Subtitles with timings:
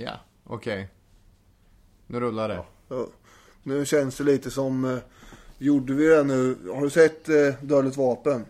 [0.00, 0.88] Ja, okej.
[2.06, 2.60] Nu rullar det.
[2.88, 3.06] Ja.
[3.62, 4.84] Nu känns det lite som...
[4.84, 4.98] Eh,
[5.58, 6.56] gjorde vi det nu?
[6.74, 8.44] Har du sett eh, Dödligt vapen?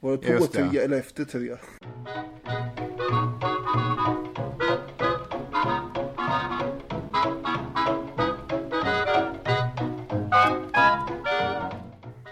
[0.00, 0.68] Var det på Just det.
[0.70, 1.56] tre eller efter tre?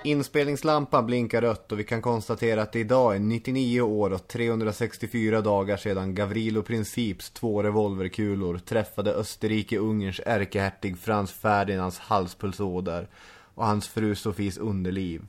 [0.05, 5.41] Inspelningslampan blinkar rött och vi kan konstatera att det idag är 99 år och 364
[5.41, 13.09] dagar sedan Gavrilo Princips två revolverkulor träffade Österrike-Ungerns ärkehertig Frans Ferdinands halspulsåder
[13.55, 15.27] och hans fru Sofies underliv.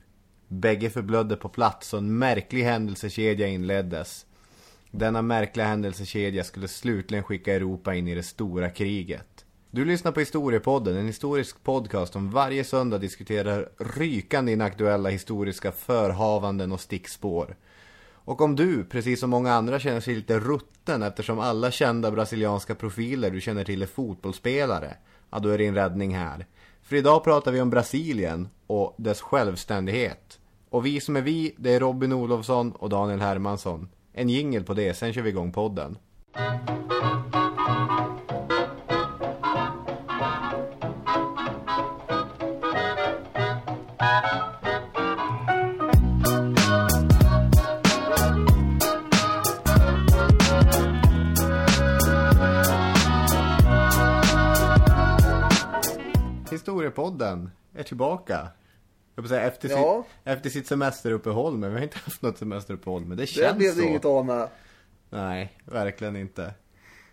[0.48, 4.26] Bägge förblödde på plats och en märklig händelsekedja inleddes.
[4.90, 9.31] Denna märkliga händelsekedja skulle slutligen skicka Europa in i det stora kriget.
[9.74, 16.72] Du lyssnar på Historiepodden, en historisk podcast som varje söndag diskuterar rykande inaktuella historiska förhavanden
[16.72, 17.56] och stickspår.
[18.12, 22.74] Och om du, precis som många andra, känner sig lite rutten eftersom alla kända brasilianska
[22.74, 24.96] profiler du känner till är fotbollsspelare,
[25.30, 26.46] ja då är din räddning här.
[26.82, 30.38] För idag pratar vi om Brasilien och dess självständighet.
[30.68, 33.88] Och vi som är vi, det är Robin Olofsson och Daniel Hermansson.
[34.12, 35.98] En jingel på det, sen kör vi igång podden.
[56.82, 58.48] Historiepodden är tillbaka.
[59.14, 60.04] Jag säga efter, Ja.
[60.06, 63.56] sitt, efter sitt semesteruppehåll, men vi har inte haft något semesteruppehåll, men det Det känns
[63.58, 63.80] blev så.
[63.80, 64.48] det inget av med.
[65.10, 66.54] Nej, verkligen inte.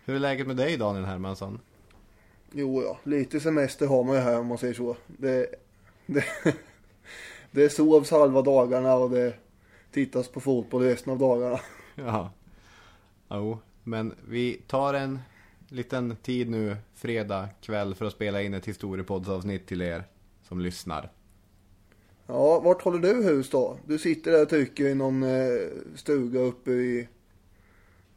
[0.04, 1.60] Hur är läget med dig Daniel Hermansson?
[2.52, 2.98] Jo, ja.
[3.04, 4.96] Lite semester har man ju här om man säger så.
[5.06, 5.46] Det,
[6.06, 6.24] det,
[7.50, 9.34] det sovs halva dagarna och det
[9.92, 11.60] tittas på fotboll resten av dagarna.
[11.94, 12.30] Ja.
[13.30, 15.18] Jo, men vi tar en
[15.72, 20.04] liten tid nu, fredag kväll, för att spela in ett historiepoddsavsnitt till er
[20.42, 21.10] som lyssnar.
[22.26, 23.78] Ja, vart håller du hus då?
[23.86, 27.08] Du sitter där och trycker i någon eh, stuga uppe i...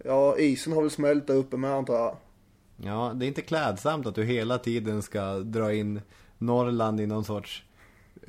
[0.05, 2.17] Ja, isen har väl smält där uppe med antar jag.
[2.77, 6.01] Ja, det är inte klädsamt att du hela tiden ska dra in
[6.37, 7.63] Norrland i någon sorts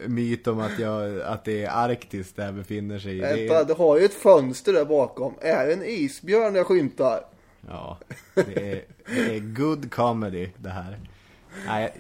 [0.06, 3.14] myt om att, jag, att det är Arktis där jag befinner sig.
[3.14, 5.34] Det Vänta, är, du har ju ett fönster där bakom.
[5.40, 7.24] Är det en isbjörn jag skymtar?
[7.68, 7.98] Ja,
[8.34, 10.98] det är, det är good comedy det här.
[11.66, 11.94] Nej,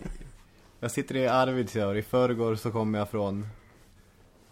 [0.80, 1.96] jag sitter i Arvidsjaur.
[1.96, 3.46] I förrgår så kom jag från,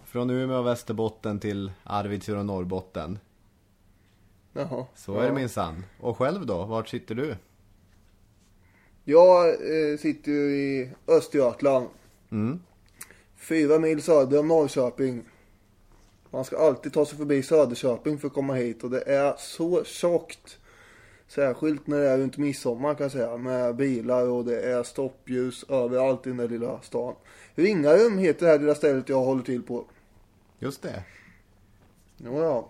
[0.04, 3.18] från Umeå och Västerbotten till Arvidsjaur och Norrbotten.
[4.52, 4.86] Jaha.
[4.94, 5.84] Så är det minsann.
[6.00, 6.64] Och själv då?
[6.64, 7.36] Vart sitter du?
[9.04, 11.88] Jag eh, sitter ju i Östergötland.
[12.30, 12.60] Mm.
[13.36, 15.22] Fyra mil söder om Norrköping.
[16.30, 19.84] Man ska alltid ta sig förbi Söderköping för att komma hit och det är så
[19.84, 20.58] tjockt.
[21.28, 23.36] Särskilt när det är runt midsommar kan jag säga.
[23.36, 27.14] Med bilar och det är stoppljus överallt i den där lilla stan.
[27.54, 29.84] Ringarum heter det här lilla stället jag håller till på.
[30.58, 31.04] Just det.
[32.16, 32.68] Jo, ja.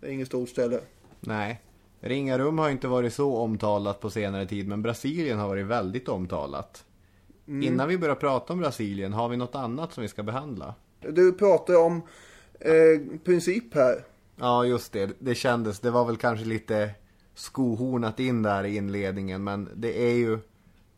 [0.00, 0.80] Det är inget stort ställe.
[1.20, 1.60] Nej.
[2.00, 6.84] Ringarum har inte varit så omtalat på senare tid, men Brasilien har varit väldigt omtalat.
[7.46, 10.74] Innan vi börjar prata om Brasilien, har vi något annat som vi ska behandla?
[11.00, 12.02] Du pratar om
[12.60, 14.04] eh, princip här.
[14.36, 15.10] Ja, just det.
[15.18, 16.90] Det kändes, det var väl kanske lite
[17.34, 20.38] skohornat in där i inledningen, men det är ju...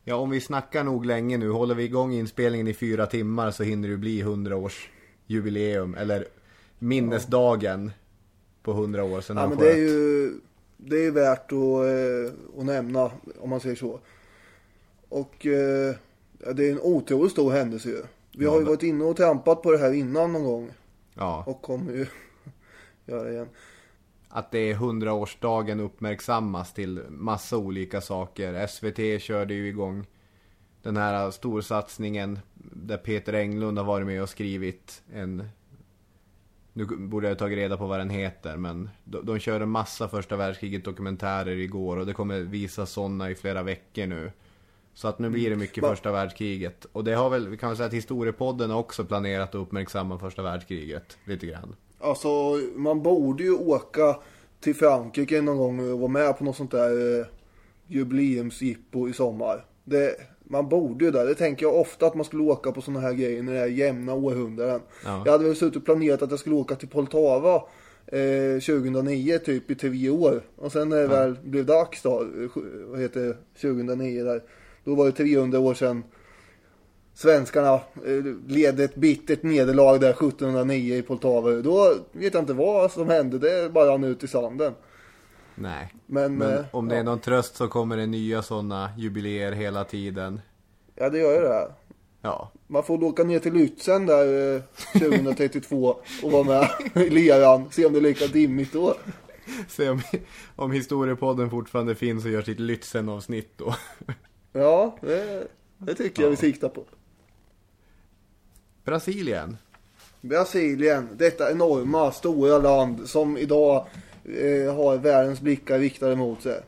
[0.05, 3.63] Ja, om vi snackar nog länge nu, håller vi igång inspelningen i fyra timmar så
[3.63, 4.89] hinner det bli 100 års
[5.27, 6.27] jubileum, eller
[6.79, 7.91] minnesdagen
[8.63, 9.67] på 100 år sedan Ja, han men sköt.
[9.67, 10.33] det är ju
[10.77, 14.01] det är värt att, eh, att nämna om man säger så.
[15.09, 15.95] Och eh,
[16.45, 18.03] ja, det är en otroligt stor händelse ju.
[18.37, 20.71] Vi Ja, har ju varit inne och trampat på det här innan någon gång.
[21.15, 22.07] Ja, Och kommer ju
[23.07, 23.49] göra det igen.
[24.37, 28.67] Att det är 100-årsdagen uppmärksammas till massa olika saker.
[28.67, 30.07] SVT körde ju igång
[30.83, 32.39] den här storsatsningen
[32.73, 35.49] där Peter Englund har varit med och skrivit en...
[36.73, 40.37] Nu borde jag tagit reda på vad den heter, men de, de körde massa första
[40.37, 44.33] världskriget dokumentärer igår och det kommer visa sådana i flera veckor nu.
[44.95, 46.85] Så att nu blir det mycket Va- första världskriget.
[46.93, 50.19] Och det har väl, vi kan väl säga att historiepodden har också planerat att uppmärksamma
[50.19, 51.77] första världskriget lite grann.
[51.99, 52.29] Alltså
[52.75, 54.17] man borde ju åka
[54.61, 57.27] till Frankrike någon gång och vara med på något sånt där eh,
[57.87, 59.65] jubileumsjippo i sommar.
[59.85, 61.27] Det, man borde ju där.
[61.27, 63.67] Det tänker jag ofta att man skulle åka på såna här grejer när det är
[63.67, 64.81] jämna århundraden.
[65.05, 65.23] Ja.
[65.25, 67.55] Jag hade väl suttit och planerat att jag skulle åka till Poltava
[68.07, 70.43] eh, 2009 typ i tio år.
[70.57, 72.27] Och sen när det väl blev dags då,
[72.87, 74.43] vad heter det, 2009 där.
[74.85, 76.03] Då var det 300 år sedan
[77.17, 81.51] svenskarna eh, led ett bittert nederlag där 1709 i Poltava.
[81.51, 84.75] Då vet jag inte vad som hände, det bara rann ut i sanden.
[85.55, 85.95] Nej.
[86.07, 87.05] Men, Men eh, om det är ja.
[87.05, 90.41] någon tröst så kommer det nya sådana jubileer hela tiden.
[90.95, 91.69] Ja, det gör ju det.
[92.23, 94.63] Ja, Man får åka ner till Lützen där eh,
[95.01, 96.69] 2032 och vara med
[97.07, 97.65] i leran.
[97.71, 98.95] Se om det är lika dimmigt då.
[99.69, 100.01] se om,
[100.57, 103.75] om historiepodden fortfarande finns och gör sitt Lützen-avsnitt då.
[104.53, 105.49] Ja, det,
[105.79, 106.85] det tycker jag vi siktar på.
[108.87, 109.57] Brasilien.
[110.21, 113.87] Brasilien, detta enorma, stora land som idag
[114.25, 116.61] eh, har världens blickar riktade mot sig.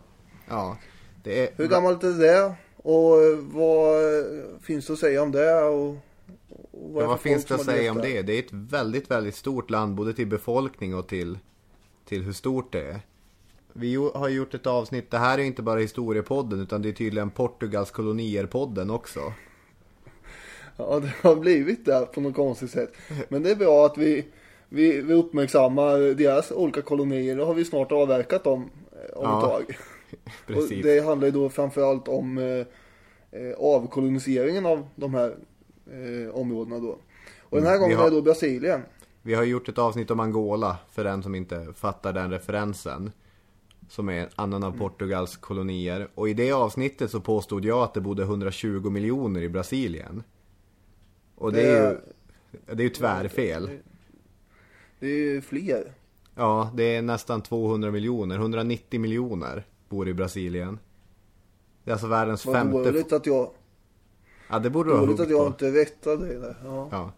[0.49, 0.76] Ja,
[1.23, 1.50] det är...
[1.56, 2.55] Hur gammalt är det?
[2.76, 4.25] Och eh, vad eh,
[4.62, 5.62] finns det att säga om det?
[5.62, 5.97] Och, och
[6.70, 8.23] Ja, är det vad finns det att säga om det?
[8.23, 11.38] Det är ett väldigt, väldigt stort land både till befolkning och till,
[12.05, 13.00] till hur stort det är.
[13.73, 17.31] Vi har gjort ett avsnitt, det här är inte bara historiepodden utan det är tydligen
[17.31, 19.20] Portugals kolonier-podden också.
[20.79, 22.93] Ja, det har blivit det på något konstigt sätt.
[23.29, 24.25] Men det är bra att vi,
[24.69, 27.37] vi, vi uppmärksammar deras olika kolonier.
[27.37, 29.77] Då har vi snart avverkat dem eh, om Ja, ett tag.
[30.47, 30.83] Och Precis.
[30.83, 32.45] det handlar ju då framförallt om eh,
[33.41, 35.37] eh, avkoloniseringen av de här
[35.93, 36.99] eh, områdena då.
[37.41, 38.81] Och den här Mm, gången har- är det då Brasilien.
[39.23, 43.13] Vi har gjort ett avsnitt om Angola, för den som inte fattar den referensen.
[43.89, 46.09] Som är en annan av Portugals kolonier.
[46.15, 50.23] Och i det avsnittet så påstod jag att det bodde 120 miljoner i Brasilien.
[51.38, 51.96] Och det är ju,
[52.67, 53.70] det är ju tvärfel.
[55.00, 55.93] Det är ju fler.
[56.35, 58.37] Ja, det är nästan 200 miljoner.
[58.37, 60.79] 190 miljoner bor i Brasilien.
[61.85, 62.79] Det är alltså världens Vad femte...
[62.79, 63.50] dåligt att jag,
[64.50, 65.46] Ja, det borde du ha dåligt att jag på.
[65.46, 66.56] inte vettade det där.
[66.64, 66.88] Ja.
[66.93, 67.12] Ja.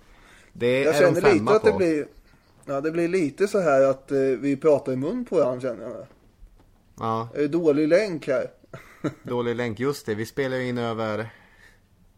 [0.52, 2.06] Det Jag är känner femma lite att det blir,
[2.64, 5.82] ja det blir lite så här att eh, vi pratar i mun på varandra känner
[5.82, 6.06] jag.
[6.98, 8.46] Ja, Är det dålig länk här?
[9.22, 10.14] Dålig länk, just det.
[10.14, 11.30] Vi spelar ju in över...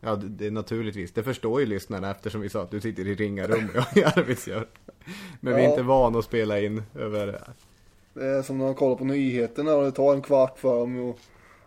[0.05, 1.13] Ja, det, det är naturligtvis.
[1.13, 4.05] Det förstår ju lyssnarna eftersom vi sa att du sitter i ringarum och jag i
[4.05, 4.67] Arvidsjaur.
[5.41, 5.71] Men vi är Ja.
[5.71, 7.41] inte van att spela in över...
[8.15, 11.11] Det är som när man kollar på nyheterna och det tar en kvart för dem
[11.11, 11.17] att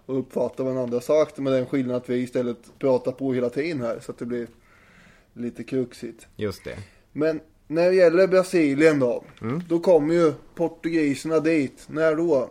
[0.08, 1.38] att uppfatta vad den andra sagt.
[1.38, 4.48] Med den skillnaden att vi istället pratar på hela tiden här så att det blir
[5.34, 6.28] lite kruxigt.
[6.36, 6.78] Just det.
[7.12, 9.24] Men när det gäller Brasilien då.
[9.42, 9.62] Mm.
[9.70, 11.86] Då kommer ju portugiserna dit.
[11.88, 12.50] När då?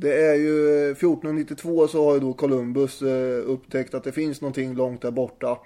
[0.00, 4.74] Det är ju 1492 så har ju då Columbus eh, upptäckt att det finns någonting
[4.74, 5.58] långt där borta.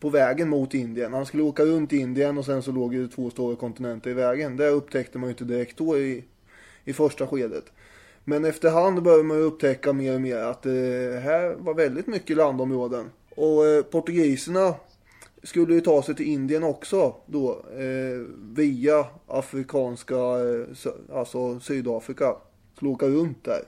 [0.00, 1.12] På vägen mot Indien.
[1.12, 4.56] Han skulle åka runt Indien och sen så låg ju två stora kontinenter i vägen.
[4.56, 6.24] Det upptäckte man ju inte direkt då i,
[6.84, 7.64] i första skedet.
[8.24, 12.36] Men efterhand började man ju upptäcka mer och mer att det här var väldigt mycket
[12.36, 13.10] landområden.
[13.36, 14.74] Och eh, portugiserna
[15.42, 17.64] skulle ju ta sig till Indien också då
[18.54, 20.16] via afrikanska,
[21.12, 22.36] alltså Sydafrika.
[22.80, 23.62] Skulle åka runt där.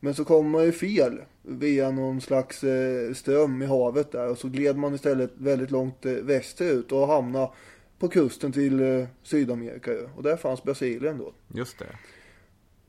[0.00, 4.38] Men så kom man ju fel via någon slags eh, ström i havet där och
[4.38, 7.50] så gled man istället väldigt långt eh, västerut och hamnade
[7.98, 9.90] på kusten till eh, Sydamerika.
[10.16, 11.32] Och där fanns Brasilien då.
[11.54, 11.86] Just det.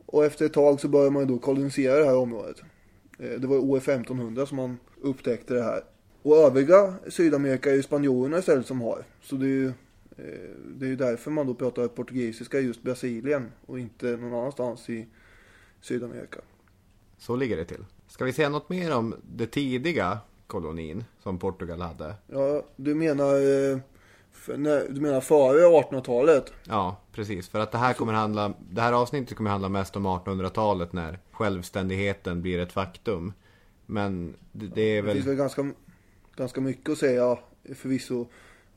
[0.06, 2.62] Och efter ett tag så började man ju då kolonisera det här området.
[3.18, 5.84] Det var år 1500 som man upptäckte det här.
[6.22, 9.04] Och övriga Sydamerika är ju spanjorerna istället som har.
[9.22, 9.72] Så det är ju,
[10.76, 15.08] det är därför man då pratar portugisiska i just Brasilien och inte någon annanstans i
[15.84, 16.40] Sydamerika.
[17.18, 17.86] Så ligger det till.
[18.08, 22.16] Ska vi säga något mer om det tidiga kolonin som Portugal hade?
[22.28, 23.78] Ja, du menar eh,
[24.90, 26.54] du menar före 1800-talet?
[26.64, 27.50] Ja, precis.
[27.50, 31.20] För att det här kommer handla, det här avsnittet kommer handla mest om 1800-talet när
[31.32, 33.34] självständigheten blir ett faktum.
[33.86, 35.16] Men det, det är Det väl...
[35.16, 35.72] finns väl ganska,
[36.36, 37.38] ganska mycket att säga
[37.76, 38.28] förvisso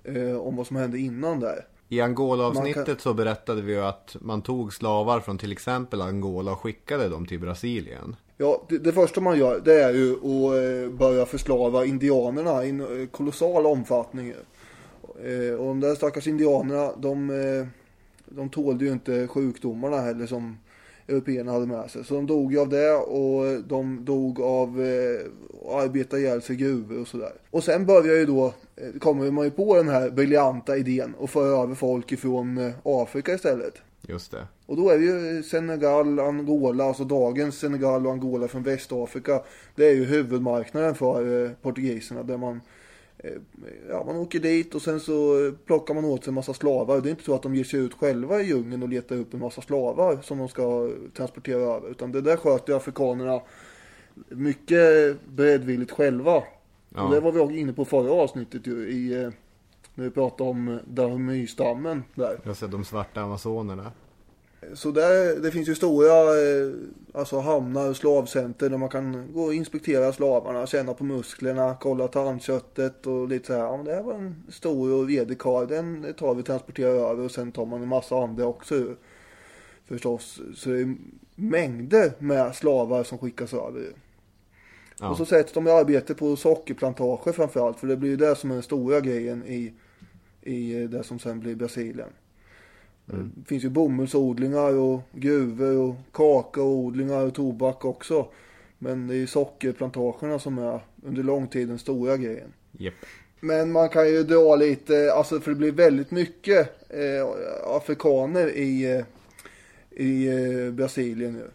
[0.05, 1.67] eh, om vad som hände innan där.
[1.89, 6.53] I Angola-avsnittet kan- så berättade vi ju att man tog slavar från till exempel Angola
[6.53, 8.17] och skickade dem till Brasilien.
[8.37, 12.69] Ja, det, det första man gör det är ju att eh, börja förslava indianerna i
[12.71, 14.29] eh, kolossal omfattning.
[15.25, 17.33] Eh, och de där stackars indianerna, de,
[18.25, 20.57] de tålde ju inte sjukdomarna heller som
[21.09, 22.05] européerna hade med sig.
[22.05, 25.21] Så de dog ju av det och de dog av eh,
[25.69, 27.33] att arbeta ihjäl sig i gruvor och sådär.
[27.51, 28.55] Och sen börjar ju då,
[28.99, 33.35] kommer man ju på den här briljanta idén att föra över folk ifrån eh, Afrika
[33.35, 33.83] istället.
[34.09, 34.47] Just det.
[34.67, 39.43] Och då är det ju Senegal, Angola, alltså dagens Senegal och Angola från Västafrika.
[39.75, 42.61] Det är ju huvudmarknaden för eh, portugiserna där man
[43.19, 43.31] eh,
[43.89, 47.01] Ja, man åker dit och sen så eh, plockar man åt sig en massa slavar.
[47.01, 49.35] Det är inte så att de ger sig ut själva i djungeln och letar upp
[49.35, 51.91] en massa slavar som de ska transportera över.
[51.91, 53.41] Utan det där sköter ju afrikanerna
[54.29, 56.43] mycket beredvilligt själva.
[56.97, 57.03] Ja.
[57.03, 59.31] Och det var vi också inne på förra avsnittet ju i eh,
[59.95, 62.41] när vi pratade om Dahomey-stammen där.
[62.43, 63.93] Jag ser de svarta amazonerna.
[64.75, 66.73] Så där, det finns ju stora eh,
[67.13, 72.09] alltså hamnar och slavcenter där man kan gå och inspektera slavarna, känna på musklerna, kolla
[72.09, 73.61] tandköttet och lite så här.
[73.61, 77.11] Ja, men det här var en stor och redig karl, den tar vi och transporterar
[77.11, 78.95] över och sen tar man en massa andra också.
[79.85, 80.41] Förstås.
[80.55, 80.97] Så det är
[81.35, 83.93] mängder med slavar som skickas över.
[85.01, 85.11] Ja.
[85.11, 87.81] Och så sätts de i arbete på sockerplantager framförallt.
[87.81, 89.73] För det blir ju det som är den stora grejen i,
[90.43, 92.09] i det som sen blir Brasilien.
[93.07, 98.29] Det finns ju bomullsodlingar och gruvor och kakaoodlingar och tobak också.
[98.79, 102.53] Men det är ju sockerplantagerna som är under lång tid den stora grejen.
[102.73, 102.95] Japp.
[103.41, 107.27] Men man kan ju dra lite, alltså för det blir väldigt mycket eh,
[107.77, 109.05] afrikaner i, eh,
[110.05, 111.51] i eh, Brasilien nu.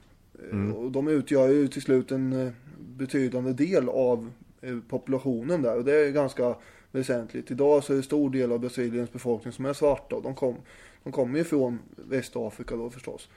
[0.52, 2.54] Eh, Och de utgör ju till slut en eh,
[2.98, 4.32] betydande del av
[4.62, 6.56] eh, populationen där och det är ganska
[6.92, 7.52] väsentligt.
[7.52, 10.56] Idag så är det stor del av Brasiliens befolkning som är svarta och de, kom,
[11.04, 13.30] de kommer ju från Västafrika då förstås.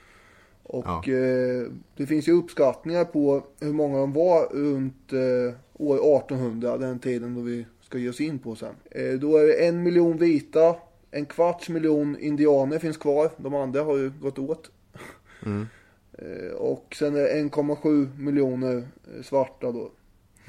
[0.62, 1.12] Och Ja.
[1.12, 6.98] eh, det finns ju uppskattningar på hur många de var runt eh, år 1800, den
[6.98, 8.74] tiden då vi ska ge oss in på sen.
[8.90, 10.76] Eh, då är det en miljon vita,
[11.10, 14.70] en kvarts miljon indianer finns kvar, de andra har ju gått åt.
[15.46, 15.62] Eh,
[16.56, 19.90] och sen är det 1,7 miljoner eh, svarta då.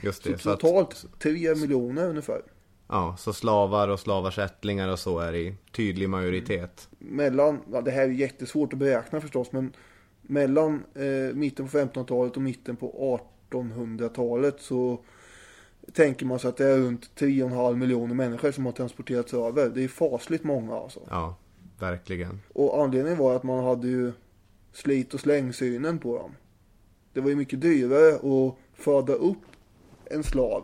[0.03, 0.37] Just Så det.
[0.37, 2.41] Så att, totalt 3 miljoner ungefär.
[2.87, 6.89] ja, så slavar och slavars ättlingar och så är i tydlig majoritet.
[6.99, 9.73] mellan, ja, det här är jättesvårt att beräkna förstås, men
[10.21, 13.19] mellan eh, mitten på 1500-talet och mitten på
[13.51, 14.99] 1800-talet så
[15.93, 19.69] tänker man sig att det är runt 3,5 miljoner människor som har transporterats över.
[19.69, 20.99] Det är fasligt många alltså.
[21.09, 21.35] Ja,
[21.79, 22.41] verkligen.
[22.53, 24.11] Och anledningen var att man hade ju
[24.75, 26.31] slit och slängsynen på dem.
[27.13, 29.37] Det var ju mycket dyrare att föda upp
[30.05, 30.63] en slav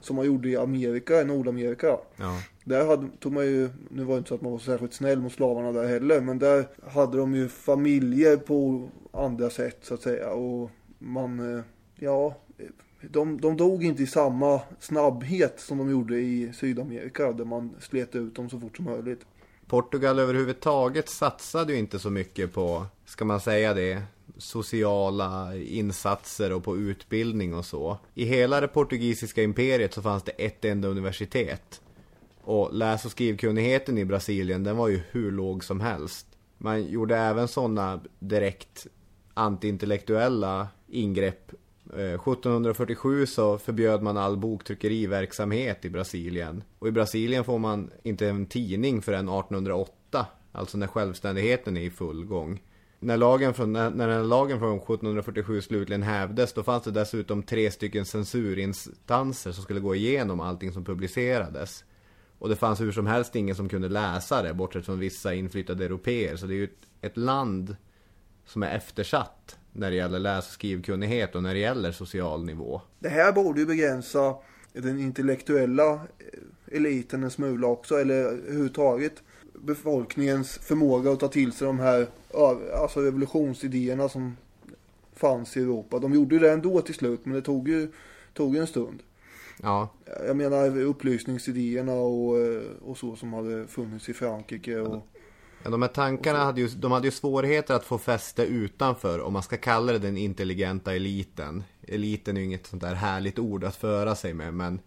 [0.00, 1.98] som man gjorde i Amerika, i Nordamerika.
[2.16, 2.42] Ja.
[2.64, 5.20] Där hade, tog man ju, nu var det inte så att man var särskilt snäll
[5.20, 10.02] mot slavarna där heller, men där hade de ju familjer på andra sätt så att
[10.02, 10.30] säga.
[10.30, 11.64] Och man, eh,
[11.96, 12.36] ja,
[13.10, 18.16] de, de dog inte i samma snabbhet som de gjorde i Sydamerika där man slet
[18.16, 19.26] ut dem så fort som möjligt.
[19.72, 24.02] Portugal överhuvudtaget satsade ju inte så mycket på, ska man säga det,
[24.38, 27.98] sociala insatser och på utbildning och så.
[28.14, 31.80] I hela det portugisiska imperiet så fanns det ett enda universitet.
[32.44, 36.26] Och läs och skrivkunnigheten i Brasilien, den var ju hur låg som helst.
[36.58, 38.86] Man gjorde även sådana direkt
[39.34, 41.52] antiintellektuella ingrepp.
[41.96, 46.64] Eh, 1747 så förbjöd man all boktryckeriverksamhet i Brasilien.
[46.78, 50.26] Och i Brasilien får man inte en tidning förrän 1808.
[50.52, 52.62] Alltså när självständigheten är i full gång.
[53.00, 57.42] När lagen från, när, när den lagen från 1747 slutligen hävdes, då fanns det dessutom
[57.42, 61.84] tre stycken censurinstanser som skulle gå igenom allting som publicerades.
[62.38, 65.84] Och det fanns hur som helst ingen som kunde läsa det, bortsett från vissa inflyttade
[65.84, 66.36] europeer.
[66.36, 67.76] Så det är ju ett, ett land
[68.44, 72.80] som är eftersatt när det gäller läs och skrivkunnighet och när det gäller social nivå.
[72.98, 74.34] Det här borde ju begränsa
[74.72, 79.22] den intellektuella eh, eliten en smula också, eller överhuvudtaget
[79.54, 82.06] befolkningens förmåga att ta till sig de här
[82.74, 84.36] alltså revolutionsidéerna som
[85.14, 85.98] fanns i Europa.
[85.98, 87.92] De gjorde ju det ändå till slut, men det tog ju,
[88.34, 89.02] tog en stund.
[89.62, 89.88] Ja,
[90.26, 95.06] Jag menar upplysningsidéerna och, eh, och så som hade funnits i Frankrike och
[95.64, 99.32] Ja, de här tankarna hade ju, de hade ju svårigheter att få fäste utanför, om
[99.32, 101.64] man ska kalla det den intelligenta eliten.
[101.88, 104.80] Eliten är ju inget sånt där härligt ord att föra sig med, men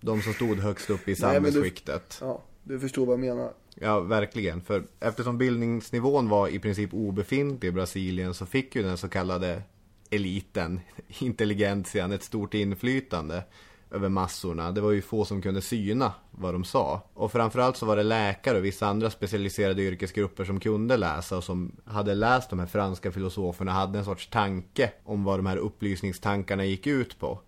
[0.00, 2.18] de som stod högst upp i Nej, men du- samhällsskiktet.
[2.20, 2.42] Ja.
[2.64, 3.52] Du förstår vad jag menar.
[3.74, 4.60] Ja, verkligen.
[4.60, 9.62] För eftersom bildningsnivån var i princip obefintlig i Brasilien så fick ju den så kallade
[10.10, 10.80] eliten,
[11.18, 13.44] intelligentian, ett stort inflytande
[13.92, 14.72] över massorna.
[14.72, 17.02] Det var ju få som kunde syna vad de sa.
[17.14, 21.44] Och framförallt så var det läkare och vissa andra specialiserade yrkesgrupper som kunde läsa och
[21.44, 25.56] som hade läst de här franska filosoferna hade en sorts tanke om vad de här
[25.56, 27.38] upplysningstankarna gick ut på.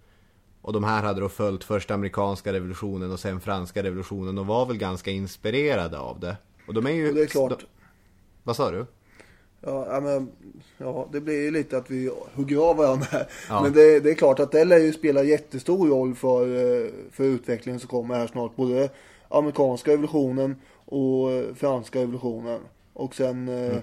[0.61, 4.67] Och de här hade då följt först amerikanska revolutionen och sen franska revolutionen och var
[4.67, 6.37] väl ganska inspirerade av det.
[6.67, 7.09] Och de är ju...
[7.09, 7.51] Och det är klart.
[7.51, 7.67] De...
[8.43, 8.87] Vad sa du?
[9.67, 10.29] Ja, men,
[10.79, 13.27] ja, det blir ju lite att vi hugger av varandra här.
[13.49, 13.63] Ja.
[13.63, 17.25] Men det, det är klart att det lär ju spela jättestor roll för, eh, för
[17.25, 18.57] utvecklingen som kommer här snart.
[18.57, 18.91] Både
[19.29, 22.61] amerikanska revolutionen och eh, franska revolutionen.
[22.93, 23.83] Och sen eh, Mm.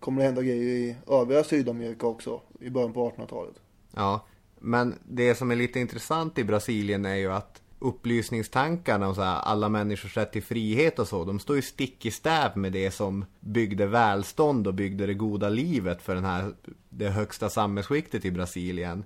[0.00, 3.54] kommer det hända grejer i övriga Sydamerika också i början på 1800-talet.
[3.94, 4.26] Ja,
[4.58, 9.40] men det som är lite intressant i Brasilien är ju att upplysningstankarna och så här,
[9.40, 12.90] alla människors rätt till frihet och så, de står ju stick i stäv med det
[12.90, 16.52] som byggde välstånd och byggde det goda livet för den här,
[16.88, 19.04] det högsta samhällsskiktet i Brasilien.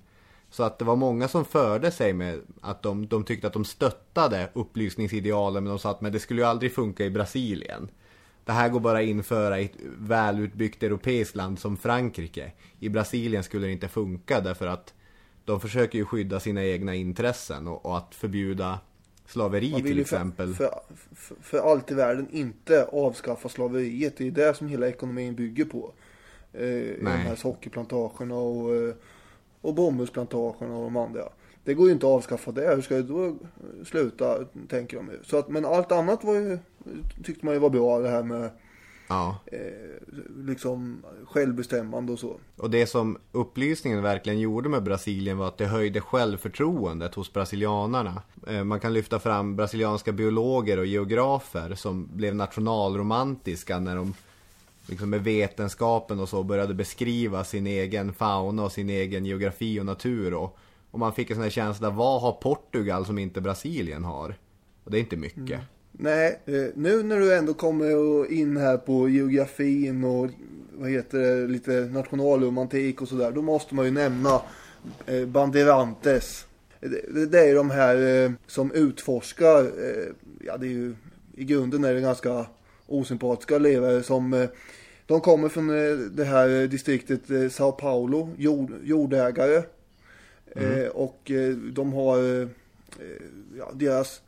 [0.51, 3.65] Så att det var många som förde sig med att de, de tyckte att de
[3.65, 7.89] stöttade upplysningsidealen men de sa att men det skulle ju aldrig funka i Brasilien.
[8.45, 12.53] Det här går bara att införa i ett välutbyggt europeiskt land som Frankrike.
[12.79, 14.95] I Brasilien skulle det inte funka därför att
[15.47, 18.81] de försöker ju skydda sina egna intressen och, och att förbjuda
[19.27, 20.55] slaveri till exempel.
[20.55, 20.71] för,
[21.15, 24.17] för, för allt i världen inte avskaffa slaveriet.
[24.17, 25.93] Det är det som hela ekonomin bygger på.
[26.53, 27.19] Eh, I de Nej.
[27.19, 28.95] här sockerplantagerna och, eh,
[29.61, 31.23] och bomullsplantagerna och de andra.
[31.65, 32.75] Det går ju inte att avskaffa det.
[32.75, 33.37] Hur ska det då
[33.85, 34.39] sluta,
[34.69, 35.19] tänker de ju.
[35.25, 36.59] Så att, men allt annat var ju,
[37.25, 37.99] tyckte man ju var bra.
[37.99, 38.51] Det här med
[39.09, 39.37] Ja.
[39.47, 39.59] eh,
[40.37, 42.37] liksom självbestämmande och så.
[42.57, 48.23] Och det som upplysningen verkligen gjorde med Brasilien var att det höjde självförtroendet hos brasilianarna.
[48.47, 54.15] Eh, Man kan lyfta fram brasilianska biologer och geografer som blev nationalromantiska när de
[54.87, 59.87] liksom med vetenskapen och så började beskriva sin egen fauna och sin egen geografi och
[59.87, 60.35] natur.
[60.35, 60.59] Och,
[60.91, 64.35] och man fick en sån här känsla, vad har Portugal som inte Brasilien har?
[64.85, 65.61] Och det är inte mycket.
[65.99, 70.31] Nej, eh, nu när du ändå kommer in här på geografin och
[70.73, 73.33] vad heter det, lite nationalromantik och sådär.
[73.33, 74.41] Då måste man ju nämna
[75.07, 76.47] eh, Bandeirantes.
[76.81, 80.07] Det, det- är de här eh, som utforskar, eh,
[80.47, 80.95] ja det är ju
[81.37, 82.47] i grunden är det ganska
[82.87, 84.49] osympatiska levare som eh,
[85.07, 89.63] de kommer från eh, det här distriktet eh, Sao Paulo, jord, jordägare.
[90.57, 92.49] Eh, och eh, de har eh,
[93.59, 94.21] ja, deras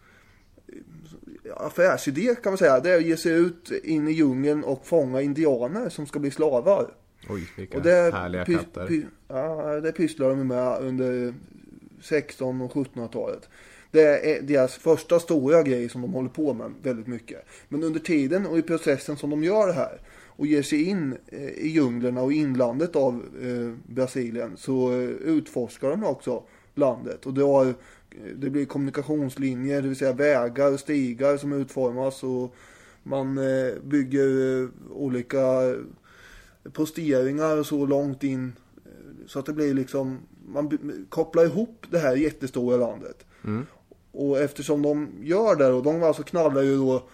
[1.57, 2.81] affärsidé kan man säga.
[2.81, 6.31] Det är att ge sig ut in i djungeln och fånga indianer som ska bli
[6.31, 6.95] slavar.
[7.29, 8.87] Oj, vilka Och det, härliga py- katter.
[8.87, 11.35] py- ja, det pysslar de med under
[12.03, 13.49] 16 och 1700-talet.
[13.91, 17.45] Det är deras första stora grej som de håller på med väldigt mycket.
[17.69, 21.17] Men under tiden och i processen som de gör det här och ger sig in
[21.27, 26.43] eh, i djunglerna och inlandet av eh, Brasilien så eh, utforskar de också
[26.75, 27.27] landet.
[27.27, 27.73] Och det, har, eh,
[28.37, 32.55] det blir kommunikationslinjer, det vill säga vägar och stigar som utformas och
[33.03, 35.75] man eh, bygger eh, olika
[36.73, 38.53] posteringar så långt in
[38.85, 40.79] eh, så att det blir liksom man
[41.09, 43.27] kopplar ihop det här jättestora landet.
[44.13, 47.09] Och eftersom de gör det och de alltså knallar ju då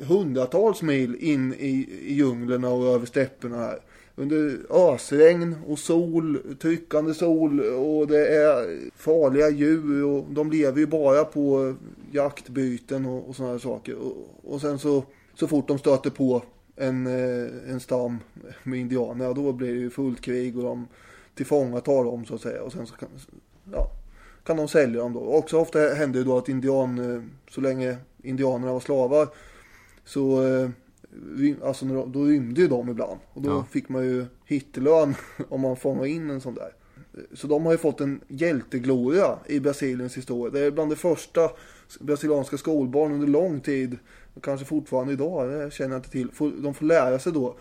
[0.00, 3.78] hundratals mil in i, i djunglerna och över stäpperna här.
[4.16, 10.86] Under ösregn och sol, tryckande sol och det är farliga djur och de lever ju
[10.86, 11.74] bara på
[12.10, 13.94] jaktbyten och, och sådana saker.
[13.94, 16.42] Och, och sen så, så fort de stöter på
[16.76, 18.18] en, eh, en stam
[18.62, 20.88] med indianer, ja, då blir det ju fullt krig och de
[21.34, 22.62] tillfångatar dem så att säga.
[22.62, 23.08] Och sen så kan,
[23.72, 23.90] ja,
[24.44, 25.20] kan de sälja dem då.
[25.20, 29.28] Också ofta hände det då att indian, eh, så länge indianerna var slavar,
[30.04, 30.70] så eh,
[31.62, 33.18] alltså då rymde ju de ibland.
[33.32, 33.64] Och då Ja.
[33.70, 35.14] fick man ju hittelön
[35.48, 36.72] om man fångade in en sån där.
[37.34, 40.52] Så de har ju fått en hjältegloria i Brasiliens historia.
[40.52, 41.50] Det är bland de första
[42.00, 43.98] brasilianska skolbarn under lång tid,
[44.34, 46.28] och kanske fortfarande idag, det känner jag inte till.
[46.62, 47.56] De får lära sig då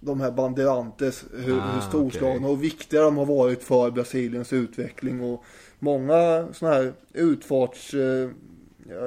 [0.00, 2.48] de här bandeirantes, hur, Ah, hur storslagna okej.
[2.48, 5.20] och viktiga de har varit för Brasiliens utveckling.
[5.20, 5.44] Och
[5.78, 8.28] många sådana här utfarts, eh,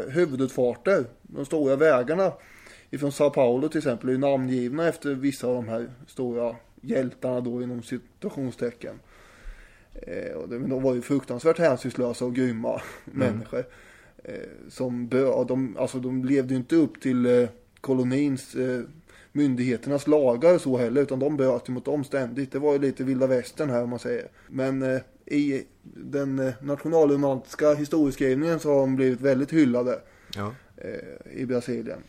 [0.10, 2.32] huvudutfarter, de stora vägarna
[2.92, 7.42] ifrån Sao Paulo till exempel är ju namngivna efter vissa av de här stora hjältarna
[7.42, 9.00] då inom situationstecken.
[9.94, 13.66] Eh, och men de var ju fruktansvärt hänsynslösa och grymma människor.
[14.24, 14.36] Eh,
[14.70, 17.50] som bö, och de, alltså de levde ju inte upp till eh,
[17.82, 18.82] kolonins, eh,
[19.32, 21.02] myndigheternas lagar och så heller.
[21.02, 22.52] Utan de bröt ju mot dem ständigt.
[22.52, 24.28] Det var ju lite vilda västern här om man säger.
[24.48, 30.00] Men eh, i den eh, nationalromantiska historieskrivningen så har de blivit väldigt hyllade.
[30.36, 30.54] Ja.
[30.78, 32.00] eh, i Brasilien.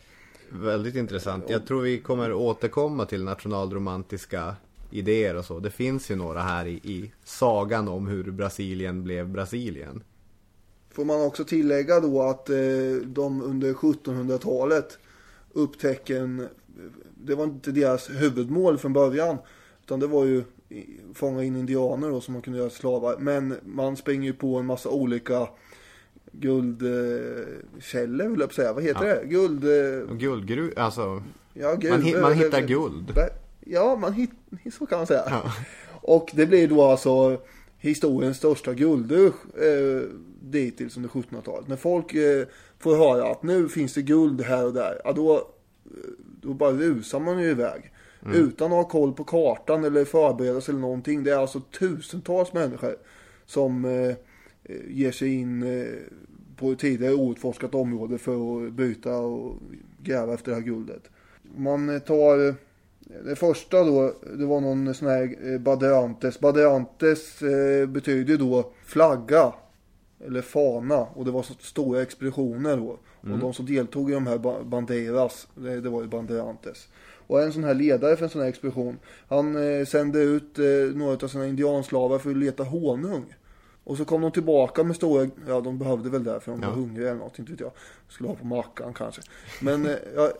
[0.51, 1.49] Väldigt intressant.
[1.49, 4.55] Jag tror vi kommer återkomma till nationalromantiska
[4.91, 5.59] idéer och så.
[5.59, 10.03] Det finns ju några här i, i sagan om hur Brasilien blev Brasilien.
[10.91, 12.55] Får man också tillägga då att eh,
[13.05, 14.97] de under 1700-talet
[15.53, 16.47] upptäcker en,
[17.15, 19.37] det var inte deras huvudmål från början.
[19.83, 20.43] Utan det var ju
[21.13, 23.17] fånga in indianer då som man kunde göra slavar.
[23.19, 25.47] Men man springer ju på en massa olika
[26.31, 28.73] guldkällor vill jag säga.
[28.73, 29.15] Vad heter Ja.
[29.15, 29.25] det?
[29.25, 29.63] Guld...
[29.63, 31.23] eh, Och guldgruv, alltså.
[31.53, 31.91] Ja, guld.
[31.93, 33.11] Man hi- man hittar guld.
[33.65, 34.31] Ja, man hit,
[34.79, 35.23] så kan man säga.
[35.29, 35.53] Ja.
[36.01, 37.41] Och det blir då alltså
[37.77, 40.01] historiens största guldrush eh,
[40.41, 41.67] dittills under 1700-talet.
[41.67, 42.45] När folk eh,
[42.79, 45.41] får höra att nu finns det guld här och där, ja, då, eh,
[46.41, 47.91] då bara rusar man ju iväg.
[48.33, 51.23] Utan att ha koll på kartan eller förbereda sig eller någonting.
[51.23, 52.95] Det är alltså tusentals människor
[53.45, 54.15] som eh, eh,
[54.89, 55.93] ger sig in eh,
[56.55, 59.55] på ett tidigare outforskat område för att bryta och
[60.03, 61.03] gräva efter det här guldet.
[61.57, 62.53] Man eh, tar eh,
[63.25, 65.59] det första då, det var någon sån här eh.
[66.39, 69.53] Baderantes eh, betyder då flagga.
[70.25, 70.99] Eller fana.
[70.99, 72.99] Och det var så stora expeditioner då.
[73.33, 76.87] Och de som deltog i de här ba- banderas, det, det var ju banderantes.
[77.27, 80.95] Och en sån här ledare för en sån här expedition, han eh, sände ut eh,
[80.95, 83.25] några av sina indianslavar för att leta honung.
[83.89, 86.67] Och så kom de tillbaka med stora, ja de behövde väl det för de var
[86.67, 86.73] Ja.
[86.73, 87.71] hungriga eller något, inte vet jag.
[88.09, 89.21] Skulle ha på mackan kanske.
[89.61, 90.31] Men eh, ja,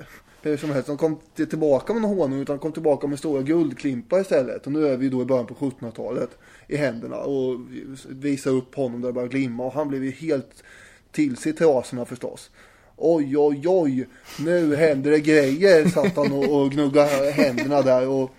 [0.41, 4.19] hur som helst, de kom tillbaka med någon honung utan kom tillbaka med stora guldklimpar
[4.21, 4.65] istället.
[4.65, 6.29] Och nu är vi då i början på 1700-talet
[6.67, 7.59] i händerna och
[8.09, 9.65] visar upp honom där det börjar glimma.
[9.65, 10.63] Och han blev ju helt
[11.11, 12.49] till sig trasorna förstås.
[12.97, 14.07] Oj, oj, oj,
[14.39, 18.07] nu händer det grejer, satt han och, och gnuggade händerna där.
[18.07, 18.31] Och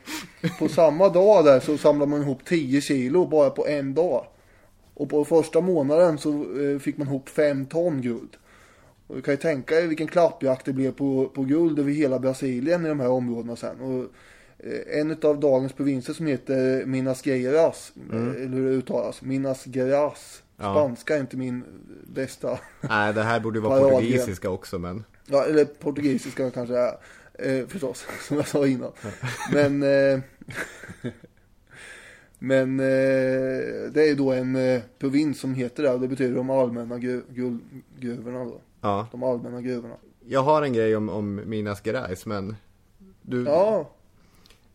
[0.59, 4.27] på samma dag där så samlade man ihop 10 kilo bara på en dag.
[5.01, 8.37] Och på första månaden så eh, fick man ihop 5 ton guld.
[9.07, 12.19] Och du kan ju tänka dig vilken klappjakt det blev på, på guld över hela
[12.19, 13.81] Brasilien i de här områdena sen.
[13.81, 14.05] Och
[14.59, 19.67] eh, en av dagens provinser som heter Minas Gerais, eh, eller hur det uttalas, Minas
[19.67, 20.43] Gerais.
[20.57, 20.75] Ja.
[20.75, 21.65] Spanska är inte min
[22.07, 25.05] bästa, Nej, det här borde ju vara portugisiska också men.
[25.27, 26.95] ja, eller portugisiska kanske är,
[27.39, 28.93] eh, förstås, som jag sa innan.
[29.53, 30.21] Men, eh,
[32.43, 32.87] men eh,
[33.93, 37.23] det är då en eh, provins som heter det och det betyder de allmänna gru-
[37.29, 38.61] guldgruvorna då.
[38.81, 39.09] Ja.
[39.13, 39.95] De allmänna gruvorna.
[40.29, 42.57] Jag har en grej om, om Minas Gerais men.
[43.23, 43.91] Du, Ja,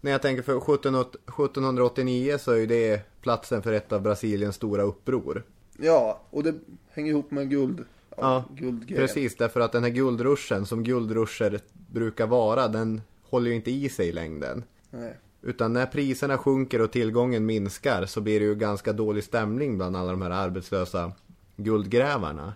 [0.01, 4.83] När jag tänker för 17, 1789 så är det platsen för ett av Brasiliens stora
[4.83, 5.43] uppror.
[5.79, 6.53] ja, och det
[6.89, 7.85] hänger ihop med guld.
[8.17, 9.07] Ja, guldgrejen.
[9.07, 11.59] Precis, därför att den här guldruschen som guldruscher
[11.91, 14.63] brukar vara, den håller ju inte i sig i längden.
[14.89, 15.13] Nej.
[15.45, 19.97] Utan när priserna sjunker och tillgången minskar så blir det ju ganska dålig stämning bland
[19.97, 21.11] alla de här arbetslösa
[21.55, 22.53] guldgrävarna.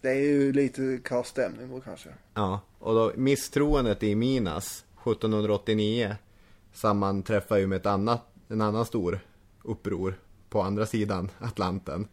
[0.00, 2.08] Det är ju lite kass stämning då kanske.
[2.34, 6.16] Ja, och då misstroendet i Minas 1789
[6.72, 9.20] sammanträffar ju med ett annat, en annan stor
[9.62, 10.14] uppror
[10.48, 12.08] på andra sidan Atlanten.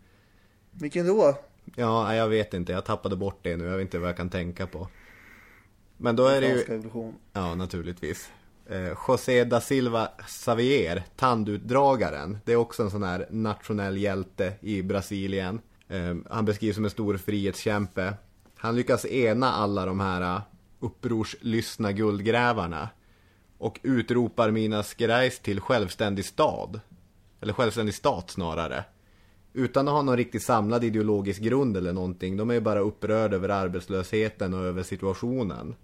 [0.71, 1.37] Vilken då?
[1.75, 4.29] Ja, jag vet inte, jag tappade bort det nu, jag vet inte vad jag kan
[4.29, 4.87] tänka på.
[5.97, 6.81] Men då är det ju,
[7.33, 8.29] ja naturligtvis.
[8.69, 12.37] Eh, José da Silva Xavier, tandutdragaren.
[12.45, 15.61] Det är också en sån här nationell hjälte i Brasilien.
[15.87, 18.13] Eh, han beskrivs som en stor frihetskämpe.
[18.57, 20.41] Han lyckas ena alla de här eh,
[20.79, 22.89] upprorslyssna upprorslystna guldgrävarna.
[23.57, 26.79] Och utropar Minas Gerais till självständig stad.
[27.41, 28.83] Eller självständig stat snarare.
[29.53, 32.37] Utan att ha någon riktigt samlad ideologisk grund eller någonting.
[32.37, 35.75] De är ju bara upprörda över arbetslösheten och över situationen.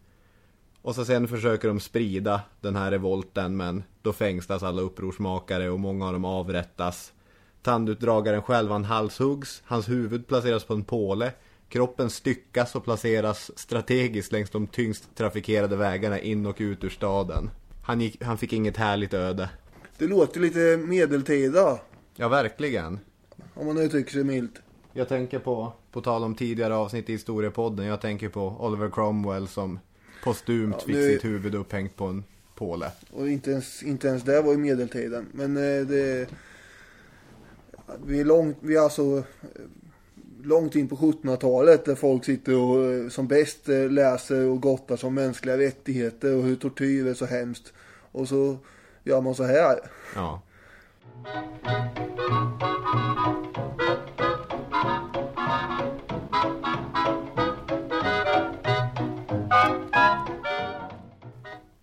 [0.81, 5.79] Och så sen försöker de sprida den här revolten men då fängslas alla upprorsmakare och
[5.79, 7.13] många av dem avrättas.
[7.61, 11.31] Tandutdragaren själv han halshuggs, hans huvud placeras på en påle.
[11.69, 17.49] Kroppen styckas och placeras strategiskt längs de tyngst trafikerade vägarna in och ut ur staden.
[17.83, 19.49] Han, gick, han fick inget härligt öde.
[19.97, 21.79] Det låter lite medeltida.
[22.15, 22.99] Ja, verkligen.
[23.53, 24.61] Om man uttrycker sig milt.
[24.93, 29.47] Jag tänker på, på tal om tidigare avsnitt i historiepodden, jag tänker på Oliver Cromwell
[29.47, 29.79] som
[30.23, 32.23] postumt Ja, fick nu- sitt huvud upphängt på en
[32.55, 32.91] påle.
[33.11, 35.25] Och inte ens, inte ens det var i medeltiden.
[35.31, 36.27] Men eh, det...
[38.05, 39.23] Vi är, långt, vi är alltså eh,
[40.43, 45.13] långt in på 1700-talet där folk sitter och eh, som bäst läser och gottar som
[45.13, 47.73] mänskliga rättigheter och hur tortyr är så hemskt.
[48.11, 48.57] Och så
[49.03, 49.79] gör man så här.
[50.15, 50.41] Ja.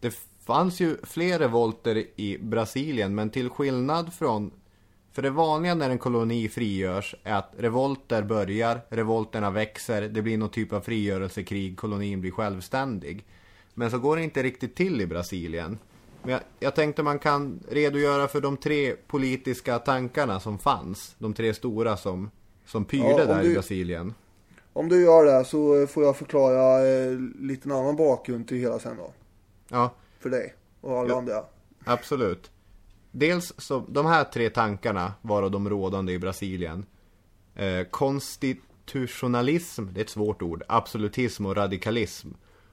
[0.01, 0.15] Det
[0.47, 4.51] fanns ju fler revolter i Brasilien men till skillnad från
[5.13, 10.39] För det vanliga när en koloni frigörs är att revolter börjar, revolterna växer, det blir
[10.39, 13.27] någon typ av frigörelsekrig, kolonin blir självständig.
[13.75, 15.79] Men så går det inte riktigt till i Brasilien.
[16.23, 21.15] Men jag, jag tänkte man kan redogöra för de tre politiska tankarna som fanns.
[21.19, 22.31] De tre stora som,
[22.67, 24.15] som pyrde Ja, där du- i Brasilien.
[24.73, 28.79] Om du gör det så får jag förklara eh, lite en annan bakgrund till hela
[28.79, 29.13] sen då.
[29.71, 31.19] Ja, För dig och alla Ja.
[31.19, 31.45] andra.
[31.85, 32.51] absolut.
[33.11, 36.87] Dels så, de här tre tankarna var de rådande i Brasilien.
[37.55, 42.29] Eh, konstitutionalism, det är ett svårt ord, absolutism och radikalism.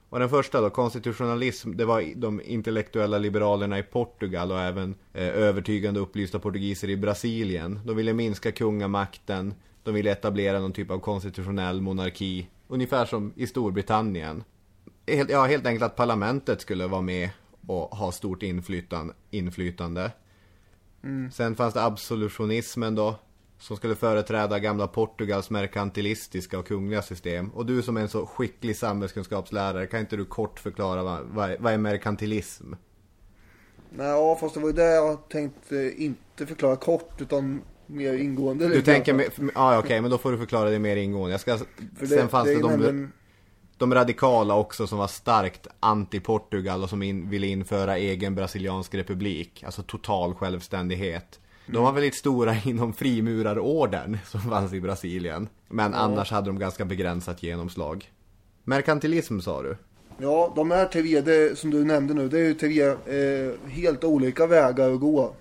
[0.08, 5.26] Och den första då, konstitutionalism, det var de intellektuella liberalerna i Portugal och även eh,
[5.28, 7.80] övertygande upplysta portugiser i Brasilien.
[7.84, 13.46] De ville minska kungamakten, de ville etablera någon typ av konstitutionell monarki, ungefär som i
[13.46, 14.44] Storbritannien.
[15.06, 17.30] Helt, ja, helt enkelt att parlamentet skulle vara med
[17.66, 19.14] och ha stort inflytande.
[19.30, 20.10] inflytande.
[21.32, 23.14] Sen fanns det absolutionismen då.
[23.58, 27.48] Som skulle företräda gamla Portugals merkantilistiska och kungliga system.
[27.50, 31.50] Och du som är en så skicklig samhällskunskapslärare, kan inte du kort förklara vad, vad,
[31.50, 32.72] är- vad är merkantilism?
[33.90, 38.68] Nej, ja, fast det var ju det jag tänkte inte förklara kort utan mer ingående.
[38.68, 41.30] Du tänker, ja ah, okej, men då får du förklara det mer ingående.
[41.30, 41.58] Jag ska,
[41.98, 43.12] För sen fanns det, är de, nämligen-
[43.78, 49.62] de radikala också som var starkt anti-Portugal och som in, ville införa egen brasiliansk republik.
[49.66, 51.40] Alltså total självständighet.
[51.66, 55.48] De var väldigt stora inom frimurarorden som fanns i Brasilien.
[55.68, 58.10] Men annars hade de ganska begränsat genomslag.
[58.64, 59.76] Merkantilism sa du?
[60.18, 64.04] Ja, de här tre, det, som du nämnde nu, det är ju tre eh, helt
[64.04, 65.34] olika vägar att gå.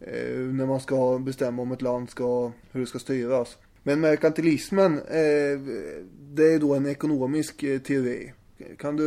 [0.00, 3.56] Eh, när man ska bestämma om ett land ska, hur det ska styras.
[3.88, 5.58] Men merkantilismen, eh,
[6.32, 8.32] det är då en ekonomisk eh, teori.
[8.78, 9.04] Kan du,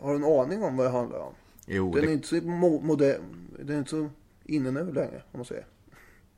[0.00, 1.32] har du en aning om vad det handlar om?
[1.66, 3.22] Jo, Den är det, inte så mo- modern,
[3.58, 4.08] den är inte så
[4.44, 5.66] inne nu längre, om man säger.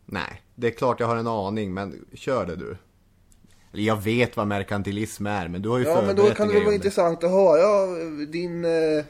[0.07, 0.43] nej.
[0.55, 2.77] Det är klart jag har en aning, men kör det du.
[3.73, 6.55] Eller jag vet vad merkantilism är, men du har ju Ja, men då kan det
[6.55, 9.05] väl vara intressant att höra eh, din eh,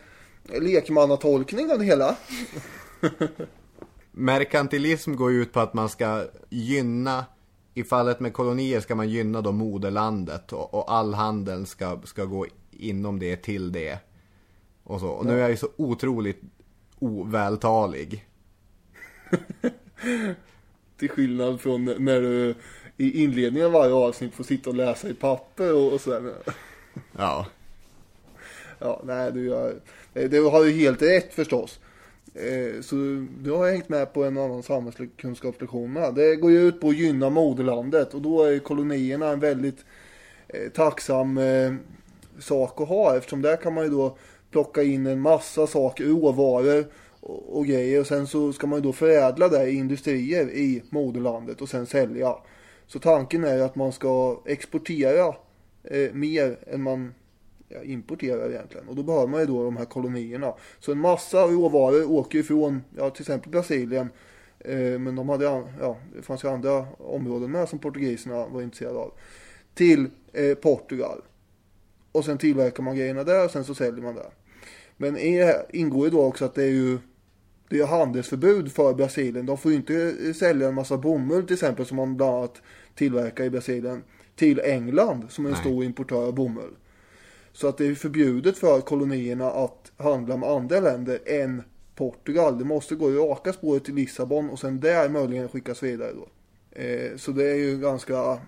[0.60, 2.16] lekmannatolkning av det hela.
[4.12, 7.24] Merkantilism går ju ut på att man ska gynna
[7.74, 12.24] I fallet med kolonier ska man gynna då moderlandet och, och all handel ska, ska
[12.24, 13.98] gå inom det till det.
[14.84, 15.08] Och så.
[15.08, 16.40] Och nu är jag ju så otroligt
[16.98, 18.24] ovältalig.
[20.98, 22.54] Till skillnad från när du
[22.96, 26.32] i inledningen av varje avsnitt får sitta och läsa i papper och, och sådär.
[27.16, 27.46] Ja.
[28.78, 29.80] Ja, nej, du, har-
[30.28, 31.78] du har ju helt rätt förstås.
[32.34, 32.94] Eh, så
[33.42, 36.14] du har hängt med på en annan samhällskunskapslektion med.
[36.14, 39.84] Det går ju ut på att gynna moderlandet och då är kolonierna en väldigt
[40.48, 41.74] eh, tacksam eh,
[42.38, 44.16] sak att ha eftersom där kan man ju då
[44.50, 46.84] plocka in en massa saker, råvaror
[47.20, 50.82] och, och grejer och sen så ska man ju då förädla det i industrier i
[50.90, 52.34] moderlandet och sen sälja.
[52.86, 55.34] Så tanken är ju att man ska exportera
[55.84, 57.14] eh, mer än man
[57.82, 58.88] importerar egentligen.
[58.88, 60.54] Och då behöver man ju då de här kolonierna.
[60.78, 64.08] Så en massa råvaror åker ifrån, ja till exempel Brasilien.
[64.58, 68.98] Eh, men de hade, ja, det fanns ju andra områden med som portugiserna var intresserade
[68.98, 69.12] av.
[69.74, 71.22] Till eh, Portugal.
[72.12, 74.30] Och sen tillverkar man grejerna där och sen så säljer man där.
[74.96, 76.98] Men i det här ingår ju då också att det är ju
[77.68, 79.46] det är handelsförbud för Brasilien.
[79.46, 82.62] De får ju inte eh, sälja en massa bomull till exempel som man bland annat
[82.94, 84.02] tillverkar i Brasilien
[84.36, 85.62] till England som är en Nej.
[85.64, 86.74] stor importör av bomull.
[87.54, 91.62] Så att det är förbjudet för kolonierna att handla med andra länder än
[91.94, 92.58] Portugal.
[92.58, 96.28] Det måste gå i raka spåret till Lissabon och sen där möjligen skickas vidare då.
[96.80, 98.38] Eh, så det är ju ganska,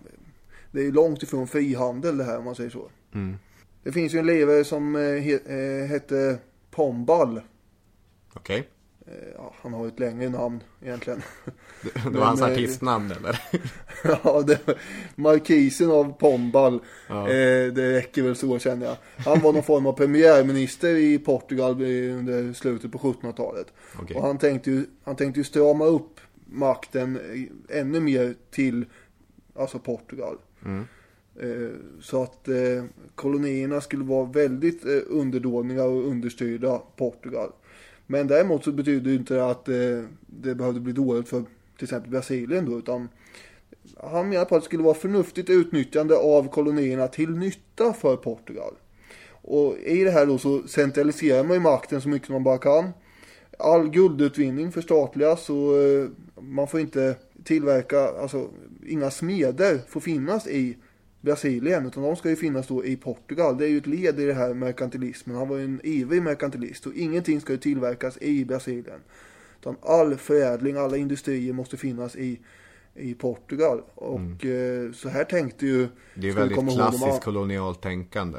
[0.71, 2.90] det är långt ifrån frihandel det här om man säger så.
[3.83, 6.38] Det finns ju en lirare som eh, he, eh, hette
[6.71, 7.40] Pombal.
[8.35, 8.59] Okej.
[8.59, 8.64] Eh,
[9.37, 11.23] ja, han har ju ett längre namn egentligen.
[11.83, 13.40] Det, det Men, var hans eh, artistnamn eller?
[14.05, 14.61] ja, det,
[15.14, 16.81] markisen av Pombal.
[17.09, 17.29] Ja.
[17.29, 18.97] Eh, det räcker väl så känner jag.
[19.16, 23.66] Han var någon form av premiärminister i Portugal under slutet på 1700-talet.
[24.03, 24.16] Okej.
[24.16, 28.85] Och han tänkte, ju, han tänkte ju strama upp makten eh, ännu mer till
[29.55, 30.37] alltså Portugal.
[31.40, 37.53] Eh, Så att eh, kolonierna skulle vara väldigt eh, underdåniga och understyrda Portugal.
[38.07, 41.40] Men däremot så betyder det inte att eh, det behövde bli dåligt för
[41.77, 42.79] till exempel Brasilien då.
[42.79, 43.09] Utan
[43.97, 48.75] han menar på att det skulle vara förnuftigt utnyttjande av kolonierna till nytta för Portugal.
[49.29, 52.90] Och i det här då så centraliserar man ju makten så mycket man bara kan.
[53.59, 56.09] All guldutvinning förstatligas och eh,
[56.40, 58.51] man får inte tillverka, alltså
[58.87, 60.77] inga smeder får finnas i
[61.27, 63.59] Brasilien utan de ska ju finnas då i Portugal.
[63.59, 65.37] Det är ju ett led i det här merkantilismen.
[65.37, 69.01] Han var ju en ivrig merkantilist och ingenting ska ju tillverkas i Brasilien.
[69.61, 72.41] Utan all förädling, alla industrier måste finnas i,
[72.95, 73.83] i Portugal.
[73.95, 74.95] Och mm.
[74.95, 75.89] så här tänkte ju...
[76.15, 78.39] Det är väldigt klassiskt kolonialt tänkande.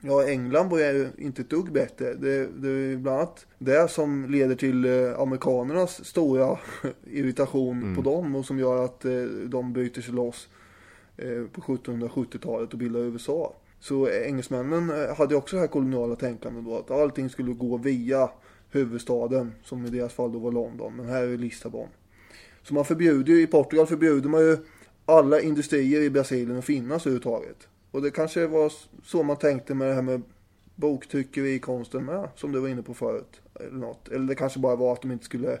[0.00, 2.14] Ja, England var ju inte ett dugg bättre.
[2.14, 6.58] Det, det är bland annat det som leder till eh, amerikanernas stora
[7.10, 7.96] irritation mm.
[7.96, 10.57] på dem och som gör att eh, de bryter sig loss eh,
[11.18, 13.54] Eh, på 1770-talet och bildade USA.
[13.80, 18.30] Så engelsmännen eh, hade också det här koloniala tänkandet då att allting skulle gå via
[18.70, 20.96] huvudstaden som i deras fall då var London.
[20.96, 21.88] Men här är Lissabon.
[22.62, 24.56] Så man förbjuder ju, i Portugal förbjuder man ju
[25.04, 27.68] alla industrier i Brasilien att finnas överhuvudtaget.
[27.90, 28.72] Och det kanske var
[29.04, 30.22] så man tänkte med det här med
[30.74, 33.40] boktryckerikonsten med, som du var inne på förut.
[33.54, 34.08] Eller, något.
[34.08, 35.58] eller det kanske bara var att de inte skulle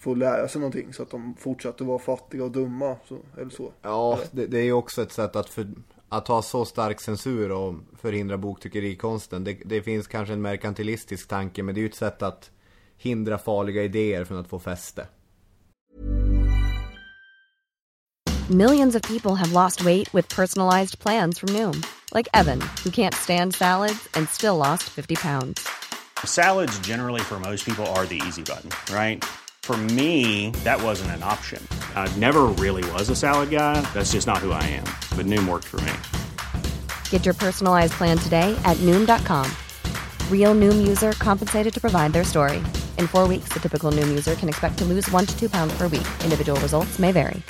[0.00, 2.96] få lära sig någonting så att de fortsatte vara fattiga och dumma.
[3.08, 3.72] Så, eller så.
[3.82, 5.66] Ja, det, det är ju också ett sätt att, för,
[6.08, 9.44] att ha så stark censur och förhindra boktryckerikonsten.
[9.44, 12.50] Det, det finns kanske en merkantilistisk tanke, men det är ju ett sätt att
[12.96, 15.06] hindra farliga idéer från att få fäste.
[18.50, 21.82] Millions of people have lost weight with personalized plans from Noom.
[22.14, 25.68] Like Evan, who can't stand salads and still lost 50 pounds.
[26.24, 29.24] Salads generally for most people are the easy button, right?
[29.70, 31.64] For me, that wasn't an option.
[31.94, 33.80] I never really was a salad guy.
[33.94, 34.82] That's just not who I am.
[35.16, 35.92] But Noom worked for me.
[37.10, 39.48] Get your personalized plan today at Noom.com.
[40.28, 42.56] Real Noom user compensated to provide their story.
[42.98, 45.72] In four weeks, the typical Noom user can expect to lose one to two pounds
[45.78, 46.08] per week.
[46.24, 47.40] Individual results may vary.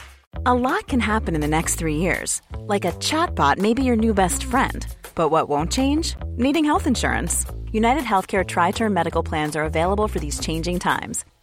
[0.44, 2.42] A lot can happen in the next three years.
[2.66, 4.86] Like a chatbot may be your new best friend.
[5.14, 6.16] But what won't change?
[6.36, 7.46] Needing health insurance.
[7.72, 11.24] United Healthcare Tri Term Medical Plans are available for these changing times.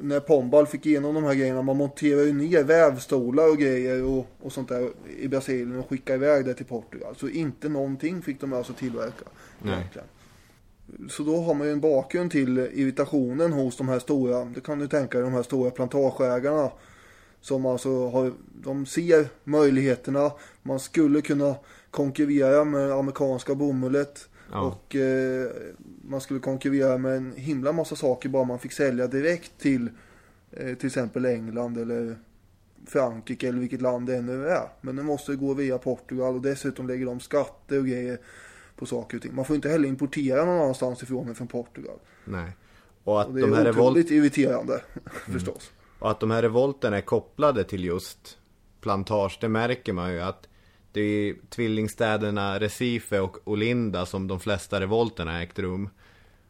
[0.00, 1.62] när Pombal fick igenom de här grejerna.
[1.62, 6.26] Man monterade ju ner vävstolar och grejer och, och sånt där i Brasilien och skickade
[6.26, 7.16] iväg det till Portugal.
[7.16, 9.24] Så inte någonting fick de alltså tillverka.
[9.62, 9.88] Nej.
[11.10, 14.78] Så då har man ju en bakgrund till irritationen hos de här stora, det kan
[14.78, 16.70] du tänka dig, de här stora plantageägarna.
[17.40, 18.32] Som alltså har,
[18.62, 20.32] de ser möjligheterna.
[20.62, 21.54] Man skulle kunna
[21.90, 24.28] konkurrera med amerikanska bomullet.
[24.52, 24.60] Ja.
[24.60, 25.50] Och eh,
[26.02, 29.90] man skulle konkurrera med en himla massa saker bara man fick sälja direkt till
[30.50, 32.16] eh, till exempel England eller
[32.86, 34.68] Frankrike eller vilket land det ännu är.
[34.80, 38.18] Men det måste gå via Portugal och dessutom lägger de skatter och grejer
[38.76, 39.34] på saker och ting.
[39.34, 41.98] Man får inte heller importera någon annanstans ifrån än från Portugal.
[42.24, 42.52] Nej.
[43.04, 45.38] Och att och det de här är otroligt irriterande mm.
[45.38, 45.72] förstås.
[45.98, 48.38] Och att de här revolterna är kopplade till just
[48.80, 50.47] plantage, det märker man ju att
[50.98, 55.88] det är tvillingstäderna Recife och Olinda som de flesta revolterna ägt rum.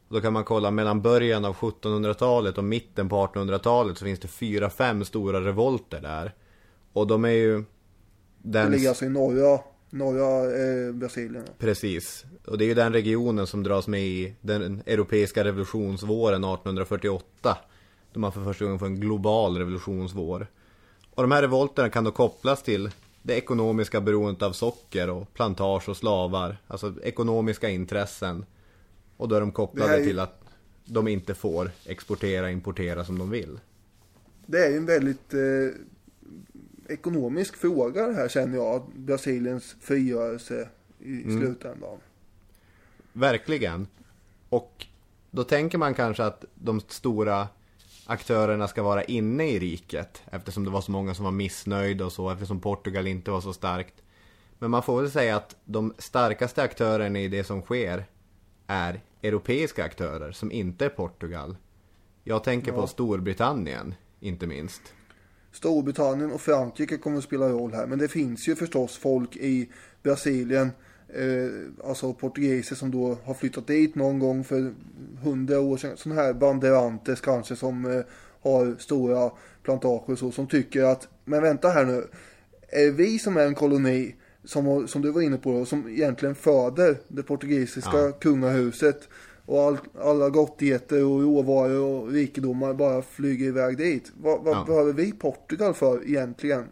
[0.09, 4.29] Då kan man kolla mellan början av 1700-talet och mitten på 1800-talet så finns det
[4.29, 6.35] fyra, fem stora revolter där.
[6.93, 7.65] Och de är ju...
[8.39, 8.71] Den...
[8.71, 11.45] Det ligger alltså i norra, norra eh, Brasilien.
[11.59, 12.25] Precis.
[12.47, 17.59] Och det är ju den regionen som dras med i den europeiska revolutionsvåren 1848.
[18.13, 20.47] Då man för första gången får en global revolutionsvår.
[21.15, 22.91] Och de här revolterna kan då kopplas till
[23.29, 26.57] det ekonomiska beroendet av socker och plantage och slavar.
[26.67, 28.45] Alltså ekonomiska intressen.
[29.17, 30.05] Och då är de kopplade är ju...
[30.05, 30.45] till att
[30.85, 33.61] de inte får exportera importera som de vill.
[34.47, 35.71] Det är ju en väldigt eh,
[36.89, 38.83] ekonomisk fråga det här känner jag.
[38.95, 41.41] Brasiliens frigörelse i mm.
[41.41, 41.99] slutändan.
[43.13, 43.87] Verkligen.
[44.49, 44.87] Och
[45.31, 47.49] då tänker man kanske att de stora
[48.09, 50.23] aktörerna ska vara inne i riket.
[50.31, 52.31] Eftersom det var så många som var missnöjda och så.
[52.31, 53.95] Eftersom Portugal inte var så starkt.
[54.59, 58.05] Men man får väl säga att de starkaste aktörerna i det som sker
[58.67, 61.57] är europeiska aktörer som inte är Portugal.
[62.25, 62.81] Jag tänker ja.
[62.81, 64.83] på Storbritannien, inte minst.
[65.53, 67.87] Storbritannien och Frankrike kommer att spela roll här.
[67.87, 69.71] Men det finns ju förstås folk i
[70.03, 70.71] Brasilien,
[71.15, 74.73] eh, alltså portugiser som då har flyttat dit någon gång för
[75.23, 75.97] hundra år sedan.
[75.97, 78.01] Sådana här banderantes kanske som eh,
[78.41, 79.31] har stora
[79.63, 82.05] plantager och så, som tycker att, men vänta här nu.
[82.69, 86.35] är vi som är en koloni som, som du var inne på då, som egentligen
[86.35, 88.13] föder det portugisiska Ja.
[88.13, 89.09] kungahuset
[89.47, 94.13] och all, alla gottigheter och råvaror och rikedomar bara flyger iväg dit.
[94.23, 94.65] Vad, vad Ja.
[94.67, 96.65] behöver vi Portugal för egentligen?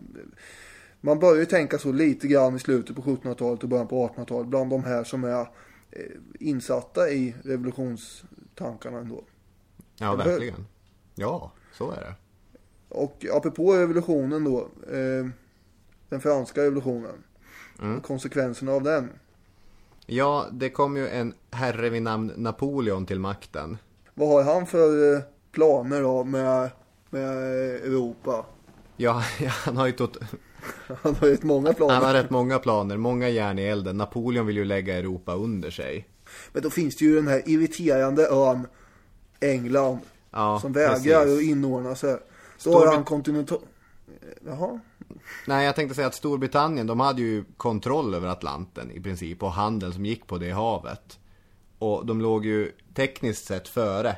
[1.06, 4.48] Man börjar ju tänka så lite grann i slutet på 1700-talet och början på 1800-talet
[4.48, 5.40] bland de här som är
[5.90, 6.02] eh,
[6.40, 9.24] insatta i revolutionstankarna ändå.
[9.98, 10.66] Ja, verkligen.
[11.14, 12.14] Ja, så är det.
[12.88, 14.60] Och apropå revolutionen då,
[14.92, 15.26] eh,
[16.08, 17.14] den franska revolutionen,
[17.80, 17.96] Mm.
[17.96, 19.10] och konsekvenserna av den.
[20.06, 23.78] Ja, det kom ju en herre vid namn Napoleon till makten.
[24.14, 25.20] Vad har han för eh,
[25.52, 26.70] planer då med,
[27.10, 27.36] med
[27.74, 28.46] Europa?
[28.96, 29.22] Ja,
[29.64, 30.18] han har ju tot...
[31.02, 31.94] Han har ett många planer.
[31.94, 33.96] han har rätt många planer, många järn i elden.
[33.96, 36.08] Napoleon vill ju lägga Europa under sig.
[36.52, 38.66] Men då finns det ju den här irriterande ön
[39.40, 39.98] England.
[40.30, 41.38] Ja, som vägrar precis.
[41.38, 42.12] att inordna sig.
[42.12, 42.18] Då
[42.70, 43.58] Storbrit- har han kontinental...
[44.46, 44.80] Jaha.
[45.46, 49.52] Nej, jag tänkte säga att Storbritannien, de hade ju kontroll över Atlanten i princip och
[49.52, 51.18] handeln som gick på det havet.
[51.78, 54.16] Och de låg ju tekniskt sett före.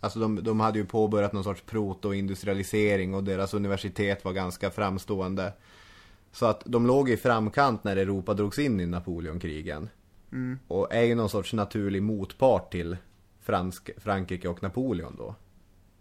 [0.00, 5.52] Alltså de, de hade ju påbörjat någon sorts proto-industrialisering och deras universitet var ganska framstående.
[6.32, 9.88] Så att de låg i framkant när Europa drogs in i Napoleonkrigen.
[10.68, 12.96] Och är ju någon sorts naturlig motpart till
[13.40, 15.34] Fransk, Frankrike och Napoleon då.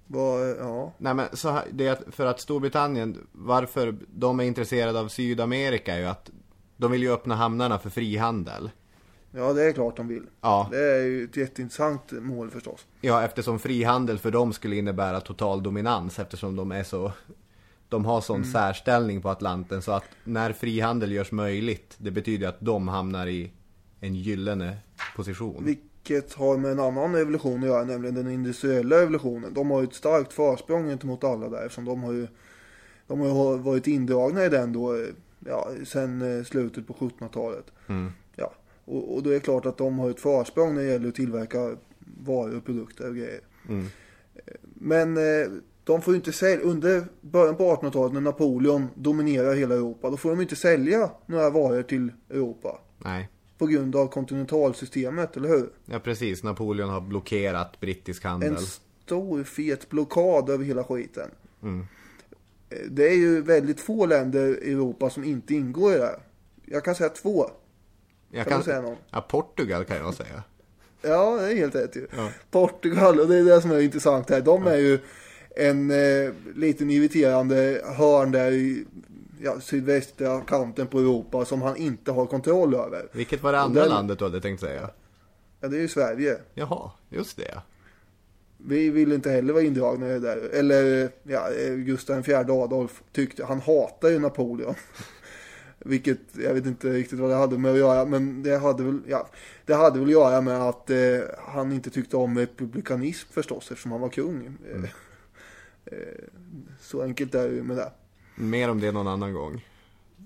[0.07, 0.93] Vad, ja.
[0.97, 5.93] Nej men så här, det är för att Storbritannien, varför de är intresserade av Sydamerika
[5.95, 6.31] är ju att
[6.77, 8.71] de vill ju öppna hamnarna för frihandel.
[9.31, 10.23] ja, det är klart de vill.
[10.41, 10.67] Ja.
[10.71, 12.85] Det är ju ett jätteintressant mål förstås.
[13.01, 17.11] Ja, eftersom frihandel för dem skulle innebära total dominans eftersom de är så
[17.89, 22.59] de har sån särställning på Atlanten så att när frihandel görs möjligt det betyder att
[22.59, 23.51] de hamnar i
[23.99, 24.77] en gyllene
[25.15, 25.65] position.
[25.65, 29.53] Vilket har med en annan revolution att göra, nämligen den industriella revolutionen.
[29.53, 32.27] De har ju ett starkt försprång gentemot alla där eftersom de har ju,
[33.07, 35.05] de har ju varit indragna i den då,
[35.45, 37.65] ja, sen eh, slutet på 1700-talet.
[38.35, 38.53] Ja,
[38.85, 41.15] och, och då är det klart att de har ett försprång när det gäller att
[41.15, 41.75] tillverka
[42.25, 43.41] varor och produkter och grejer.
[43.69, 45.47] Eh, Men eh,
[45.89, 50.17] de får ju inte sälja, under början på 1800-talet när Napoleon dominerar hela Europa, då
[50.17, 52.79] får de inte sälja några varor till Europa.
[52.97, 53.29] Nej.
[53.57, 55.69] På grund av kontinentalsystemet, eller hur?
[55.85, 58.49] Ja precis, Napoleon har blockerat brittisk handel.
[58.55, 58.57] En
[59.05, 61.29] stor fet blockad över hela skiten.
[61.63, 66.19] Eh, Det är ju väldigt få länder i Europa som inte ingår i det här.
[66.65, 67.45] Jag kan säga två.
[68.31, 68.97] Jag kan du säga någon?
[69.11, 70.43] Ja, Portugal kan jag säga.
[71.01, 72.07] Ja, det är helt rätt ju.
[72.51, 74.41] Portugal, och det är det som är intressant här.
[74.41, 74.99] De är ju
[75.55, 78.85] en eh, liten irriterande hörn där i
[79.41, 83.07] ja, sydvästra kanten på Europa som han inte har kontroll över.
[83.11, 84.89] Vilket var det andra den- landet du hade tänkt säga?
[85.61, 86.37] Ja, det är ju Sverige.
[86.53, 87.61] Jaha, just det.
[88.57, 90.37] Vi vill inte heller vara indragna i det där.
[90.53, 94.75] Eller ja, eh, Gustav IV Adolf tyckte, han hatar ju Napoleon.
[95.79, 98.05] Vilket, jag vet inte riktigt vad det hade med att göra.
[98.05, 99.29] Men det hade väl, ja,
[99.65, 100.97] det hade väl att göra med att eh,
[101.37, 103.71] han inte tyckte om republikanism förstås.
[103.71, 104.57] Eftersom han var kung.
[104.71, 104.89] Eh, eh,
[106.79, 107.91] så enkelt är det ju med det.
[108.35, 109.65] Mer om det någon annan gång.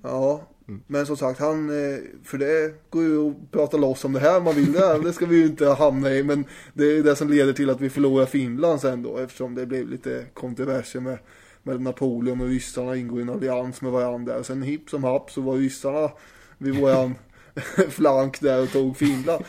[0.04, 0.42] Ja,
[0.88, 4.38] men som sagt han, eh, för det går ju att prata loss om det här
[4.38, 5.00] om man vill det.
[5.04, 6.24] Det ska vi ju inte hamna i.
[6.24, 9.18] Men det är det som leder till att vi förlorar Finland sen då.
[9.18, 11.18] Eftersom det blev lite kontroverser med,
[11.64, 14.38] med Napoleon och ryssarna ingår i en allians med varandra.
[14.38, 16.12] Och sen hipp som happ så var ryssarna
[16.58, 17.16] vid våran
[17.90, 19.44] flank där och tog Finland.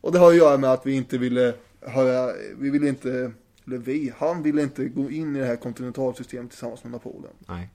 [0.00, 3.32] Och det har att göra med att vi inte ville höra, vi ville inte,
[3.66, 7.34] eller vi, han ville inte gå in i det här kontinentalsystemet tillsammans med Napoleon.
[7.48, 7.70] Nej.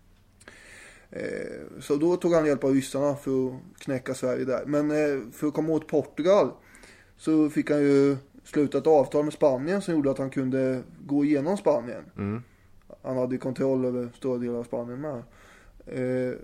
[1.09, 4.65] Eh, Så då tog han hjälp av ryssarna för att knäcka Sverige där.
[4.65, 6.51] Men eh, för att komma åt Portugal
[7.17, 11.25] så fick han ju sluta ett avtal med Spanien som gjorde att han kunde gå
[11.25, 12.03] igenom Spanien.
[13.03, 15.23] Han hade ju kontroll över stora delar av Spanien med.
[15.85, 16.35] Eh,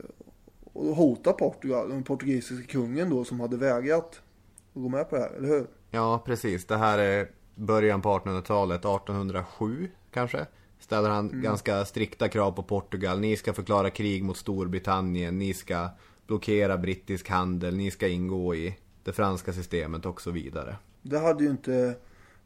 [0.73, 4.21] Och hota Portugal, den portugisiska kungen då som hade vägrat
[4.75, 5.67] att gå med på det här, eller hur?
[5.91, 6.65] Ja, precis.
[6.65, 7.27] Det här är
[7.57, 10.45] början på 1800-talet, 1807 kanske.
[10.79, 13.19] Ställer han ganska strikta krav på Portugal.
[13.19, 15.39] Ni ska förklara krig mot Storbritannien.
[15.39, 15.89] Ni ska
[16.27, 17.75] blockera brittisk handel.
[17.75, 20.75] Ni ska ingå i det franska systemet och så vidare.
[21.01, 21.95] Det hade ju inte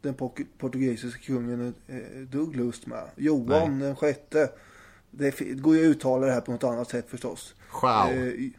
[0.02, 0.14] den
[0.58, 1.74] portugisiska kungen
[2.32, 3.04] dugg lust med.
[3.16, 4.50] Johan den sjätte.
[5.12, 7.56] Det går ju att uttala det här på något annat sätt förstås.
[7.82, 8.12] Wow.
[8.12, 8.50] Eh,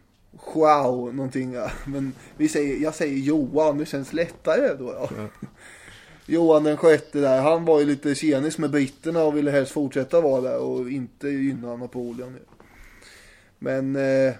[0.54, 1.70] wow, någonting ja.
[1.86, 5.28] Men vi säger, jag säger Johan, det känns lättare då ja.
[6.26, 10.20] Johan den sjätte där, han var ju lite tjenis med britterna och ville helst fortsätta
[10.20, 12.36] vara där och inte gynna Napoleon.
[13.58, 14.34] Men eh,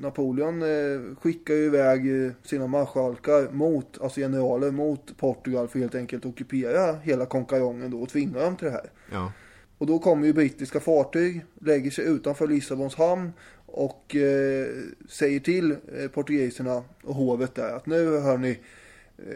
[0.00, 5.94] Napoleon eh, skickar ju iväg eh, sina marskalkar mot, alltså generaler mot Portugal för helt
[5.94, 8.90] enkelt ockupera hela konkarongen då och tvinga dem till det här.
[9.12, 9.32] Ja.
[9.78, 13.32] Och då kommer ju brittiska fartyg, lägger sig utanför Lissabons hamn
[13.66, 14.66] och eh,
[15.08, 18.58] säger till eh, portugiserna och hovet där att nu hör ni,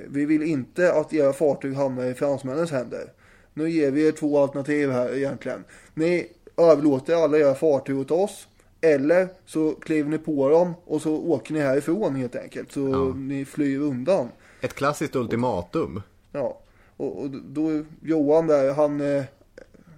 [0.09, 3.13] vi vill inte att era fartyg hamnar i fransmännens händer.
[3.55, 5.65] Nu ger vi er två alternativ här egentligen.
[5.95, 6.27] Ni
[6.57, 8.47] överlåter alla era fartyg åt oss.
[8.81, 12.73] Eller så kliver ni på dem och så åker ni härifrån helt enkelt.
[12.73, 13.15] Så Ja.
[13.17, 14.29] ni flyr undan.
[14.61, 16.03] Ett klassiskt ultimatum.
[16.33, 16.61] Ja,
[16.97, 19.25] och, och då Johan där, han, eh,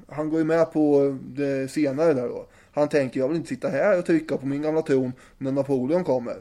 [0.08, 2.46] han går ju med på det senare där då.
[2.72, 6.04] Han tänker, jag vill inte sitta här och trycka på min gamla tron när Napoleon
[6.04, 6.36] kommer.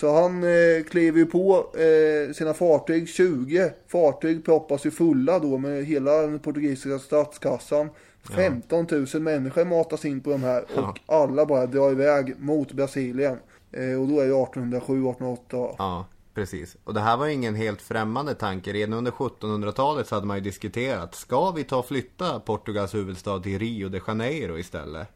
[0.00, 5.58] Så han eh, kliver ju på eh, sina fartyg, 20 fartyg proppas ju fulla då
[5.58, 7.90] med hela den portugisiska statskassan.
[8.22, 13.38] 15 000 människor matas in på de här och alla bara drar iväg mot Brasilien.
[13.72, 15.74] Eh, och då är det 1807, 1808.
[15.78, 16.76] Ja, precis.
[16.84, 18.72] Och det här var ingen helt främmande tanke.
[18.72, 21.14] Redan under 1700-talet så hade man ju diskuterat.
[21.14, 25.08] Ska vi ta och flytta Portugals huvudstad till Rio de Janeiro istället?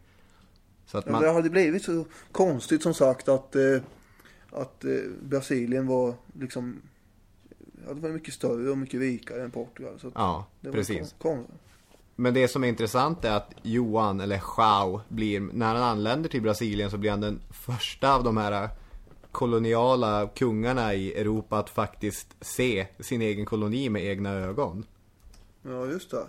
[0.87, 1.23] Så att man...
[1.23, 3.63] det hade blivit så konstigt som sagt att, eh,
[4.53, 4.91] att eh,
[5.23, 6.83] Brasilien var liksom
[7.87, 10.01] ja, det var mycket större och mycket rikare än Portugal.
[10.01, 11.15] Så Ja, det var precis.
[11.19, 11.47] Kon, kon,
[12.17, 16.43] Men det som är intressant är att Johan, eller Joao, blir, när han anländer till
[16.43, 18.69] Brasilien så blir han den första av de här
[19.33, 24.85] koloniala kungarna i Europa att faktiskt se sin egen koloni med egna ögon.
[25.63, 26.27] ja, just det.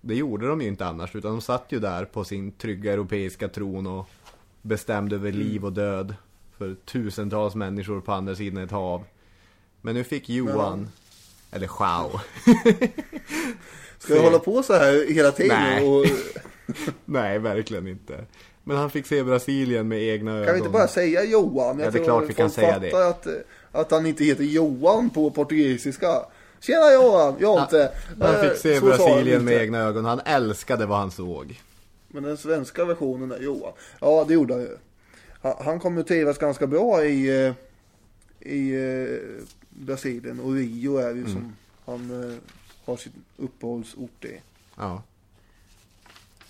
[0.00, 3.48] Det gjorde de ju inte annars, utan de satt ju där på sin trygga europeiska
[3.48, 4.08] tron och
[4.62, 6.14] bestämde över liv och död
[6.60, 9.04] för tusentals människor på andra sidan ett hav.
[9.80, 10.88] Men nu fick Johan,
[11.52, 12.20] eller Joao,
[13.98, 15.56] Ska jag hålla på så här hela tiden?
[15.60, 15.88] Nej.
[15.88, 16.06] Och,
[17.04, 18.24] nej verkligen inte.
[18.64, 20.44] Men han fick se Brasilien med egna ögon.
[20.46, 21.78] kan vi inte bara säga Johan?
[21.78, 23.08] Jag Ja, det är klart vi kan säga det.
[23.08, 23.32] Att, eh,
[23.72, 26.22] att han inte heter Johan på portugisiska.
[26.60, 27.92] Tjena Johan, Jonte.
[28.20, 30.04] Han Eh, fick se så han Brasilien med egna ögon.
[30.04, 31.60] Han älskade vad han såg.
[32.08, 33.72] Men den svenska versionen är Johan.
[34.00, 34.76] Ja, det gjorde han ju.
[35.42, 37.54] Han, kommer att trivas ganska bra i, eh,
[38.40, 40.40] i eh, Brasilien.
[40.40, 42.36] Och Rio är ju som han eh,
[42.84, 44.40] har sitt uppehållsort i.
[44.76, 45.02] Ja.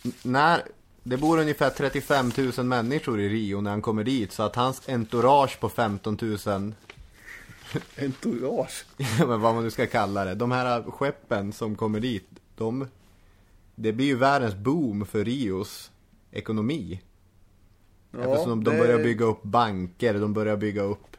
[0.05, 0.63] N- när,
[1.03, 4.33] det bor ungefär 35 000 människor i Rio när han kommer dit.
[4.33, 6.75] Så att hans entourage på 15 000
[7.97, 8.85] Entourage.
[9.19, 10.35] men vad man nu ska kalla det.
[10.35, 12.87] De här skeppen som kommer dit, de,
[13.75, 15.91] det blir ju världens boom för Rios
[16.31, 17.01] ekonomi.
[18.13, 21.17] Eftersom de, de det- börjar bygga upp banker, de börjar bygga upp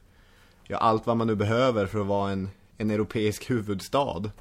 [0.68, 4.32] ja, allt vad man nu behöver för att vara en, en europeisk huvudstad.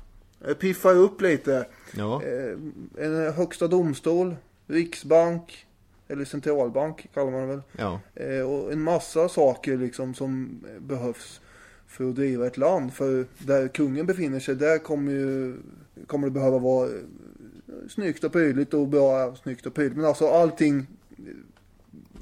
[0.61, 1.67] Piffar upp lite.
[1.97, 4.37] Ja, Eh, en högsta domstol,
[4.67, 5.67] riksbank,
[6.09, 7.61] eller centralbank kallar man det väl.
[7.77, 11.41] ja, Eh, och en massa saker liksom som eh, behövs
[11.87, 12.93] för att driva ett land.
[12.95, 15.57] För där kungen befinner sig, där kommer, ju,
[16.07, 16.89] kommer det behöva vara
[17.89, 19.97] snyggt och prydligt och bra, snyggt och prydligt.
[19.97, 20.87] Men alltså allting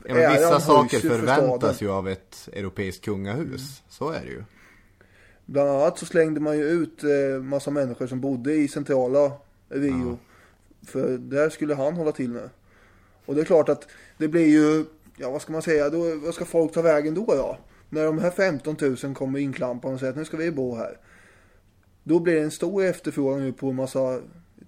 [0.08, 3.82] ja men vissa Äran saker för förväntas ju av ett europeiskt kungahus.
[3.88, 4.44] Så är det ju.
[5.46, 9.32] Bland annat så slängde man ju ut eh, massa människor som bodde i centrala
[9.68, 10.18] Rio.
[10.86, 12.50] För där skulle han hålla till nu.
[13.26, 13.88] Och det är klart att
[14.18, 14.84] det blir ju,
[15.16, 17.58] ja vad ska man säga, då, vad ska folk ta vägen då då?
[17.88, 20.98] När de här 15 000 kommer inklampande och säger att nu ska vi bo här.
[22.02, 24.20] Då blir det en stor efterfrågan nu på en massa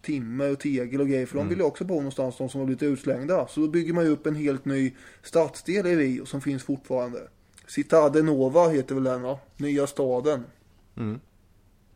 [0.03, 1.27] timmer och tegel och grejer.
[1.27, 3.47] För de vill ju också bo någonstans, de som har blivit utslängda.
[3.49, 7.19] Så då bygger man ju upp en helt ny stadsdel i Rio som finns fortfarande.
[7.67, 9.39] Citade Nova heter väl den va?
[9.57, 10.45] Nya staden.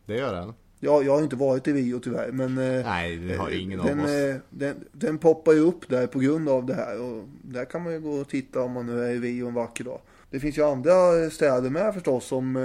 [0.05, 0.53] Det gör den.
[0.79, 2.57] Ja, jag har inte varit i Rio tyvärr, men...
[2.57, 4.11] eh, Nej, det har eh, ingen den, av oss.
[4.11, 7.83] eh, Den, den poppar ju upp där på grund av det här och där kan
[7.83, 9.99] man ju gå och titta om man nu är i Rio en vacker dag.
[10.29, 12.63] Det finns ju andra städer med förstås som, eh,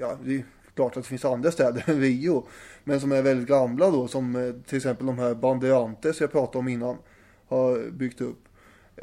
[0.00, 0.44] ja det är
[0.74, 2.46] klart att det finns andra städer än Rio.
[2.90, 6.58] Men som är väldigt gamla då, som eh, till exempel de här Bandeirantes jag pratade
[6.58, 6.96] om innan
[7.48, 8.38] har byggt upp.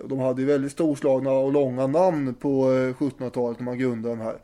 [0.06, 4.22] De hade ju väldigt storslagna och långa namn på eh, 1700-talet när man grundade de
[4.22, 4.38] här.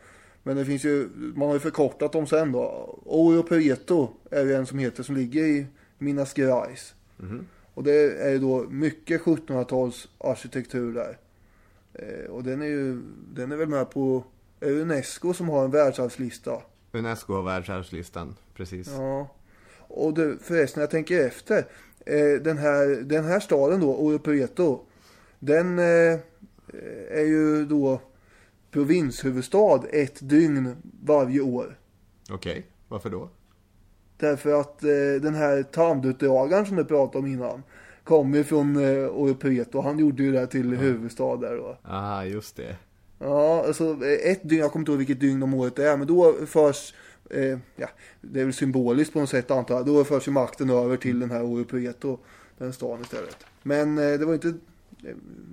[0.44, 2.62] Men det finns ju, man har ju förkortat dem sen då.
[3.06, 5.66] Ouro Preto är ju en som heter, som ligger i
[5.98, 6.96] Minas Gerais.
[7.74, 11.18] Och det är ju då mycket 1700-tals arkitektur där.
[11.94, 13.02] Eh, och den är ju,
[13.34, 14.24] den är väl med på
[14.60, 16.62] är Unesco som har en världsarvslista.
[16.91, 18.88] Unesco har världsarvslistan, precis.
[18.88, 19.36] Ja.
[19.88, 21.58] Och det, förresten, jag tänker efter.
[22.06, 24.80] Eh, den, här, den här staden då, Ouro Preto.
[25.39, 26.20] Den eh,
[27.10, 28.01] är ju då
[28.72, 31.80] provinshuvudstad ett dygn varje år.
[32.30, 33.30] Okej, varför då?
[34.18, 37.64] Därför att eh, den här tandutdragaren som du pratade om innan.
[38.04, 39.82] Kommer ju från eh, Ouro Preto.
[39.82, 41.78] Han gjorde ju det till huvudstad där då.
[41.84, 42.76] Ah, just det.
[43.20, 46.08] Ja, alltså ett dygn, jag kommer inte ihåg vilket dygn om året det är, men
[46.08, 46.93] då förs,
[47.30, 47.89] eh, ja,
[48.21, 51.19] det är väl symboliskt på något sätt antar jag, då förs ju makten över till
[51.19, 52.17] den här Ouro Preto,
[52.57, 53.38] den staden istället.
[53.63, 54.53] Men eh, det var inte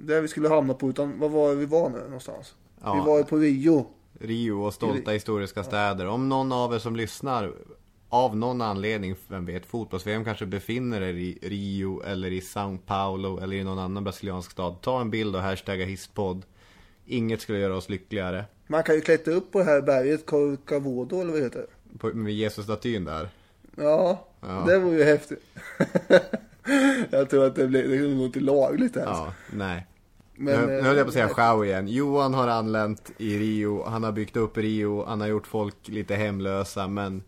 [0.04, 2.54] där vi skulle hamna på utan vad var vi var nu någonstans?
[2.82, 2.94] Ja.
[2.94, 3.86] Vi var på Rio.
[4.20, 6.06] Rio och stolta historiska städer.
[6.06, 7.52] Om någon av er som lyssnar
[8.08, 13.38] av någon anledning, vem vet, fotbolls-VM kanske befinner er i Rio eller i São Paulo
[13.38, 14.80] eller i någon annan brasiliansk stad.
[14.80, 16.44] Ta en bild och hashtagga hisspodd.
[17.06, 18.44] Inget skulle göra oss lyckligare.
[18.70, 21.66] Man kan ju klättra upp på det här berget, Corcavodo eller vad det heter.
[21.98, 23.28] På, med Jesus-statyn där.
[23.76, 24.64] Ja, Ja.
[24.66, 25.44] det var ju häftigt.
[27.10, 29.10] jag tror att det blir, det är nog inte lagligt ens.
[29.10, 29.86] Ja, nej.
[30.34, 31.88] Men, nu, nu höll jag på att säga Schau igen.
[31.88, 36.14] Johan har anlänt i Rio, han har byggt upp Rio, han har gjort folk lite
[36.14, 37.22] hemlösa men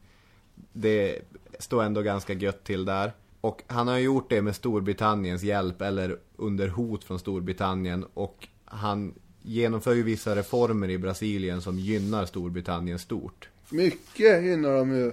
[0.73, 1.19] det
[1.59, 3.13] står ändå ganska gött till där.
[3.41, 9.15] Och han har gjort det med Storbritanniens hjälp eller under hot från Storbritannien och han
[9.43, 13.49] genomför ju vissa reformer i Brasilien som gynnar Storbritannien stort.
[13.71, 15.13] Mycket gynnar de ju.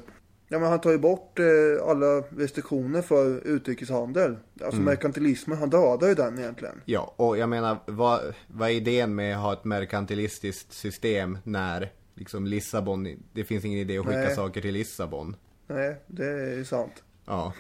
[0.51, 1.45] Ja, men han tar ju bort eh,
[1.89, 4.31] alla restriktioner för utrikeshandel.
[4.53, 4.83] Alltså Mm.
[4.85, 6.81] merkantilismen, han dödar ju den egentligen.
[6.85, 11.91] Ja, och jag menar, vad, vad är idén med att ha ett merkantilistiskt system när
[12.15, 14.35] liksom Lissabon, det finns ingen idé att skicka Nej.
[14.35, 15.35] saker till Lissabon.
[15.67, 17.03] Nej, det är sant.
[17.25, 17.53] Ja.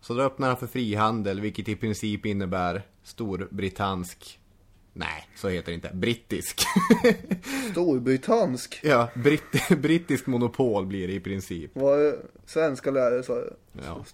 [0.00, 4.39] Så då öppnar han för frihandel, vilket i princip innebär storbritansk
[4.92, 5.90] Nej, så heter det inte.
[5.94, 6.60] Brittisk.
[7.70, 8.80] Storbritansk.
[8.82, 11.70] ja, britt, brittisk monopol blir det i princip.
[11.74, 12.14] Vad
[12.46, 13.52] svenska lärare sa jag.
[13.86, 14.04] Ja.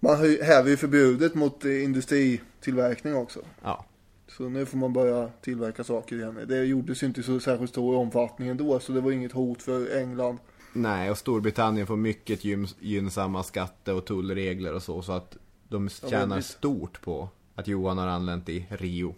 [0.00, 3.40] Man häver ju förbudet mot industritillverkning också.
[3.62, 3.84] Ja.
[4.28, 6.38] Så nu får man börja tillverka saker igen.
[6.48, 8.80] Det gjordes ju inte i så särskilt stor omfattning ändå.
[8.80, 10.38] Så det var inget hot för England.
[10.72, 15.36] Nej, och Storbritannien får mycket gyn, gynnsamma skatte och tullregler och så, så att
[15.68, 19.14] de tjänar stort på att Johan har anlänt i Rio.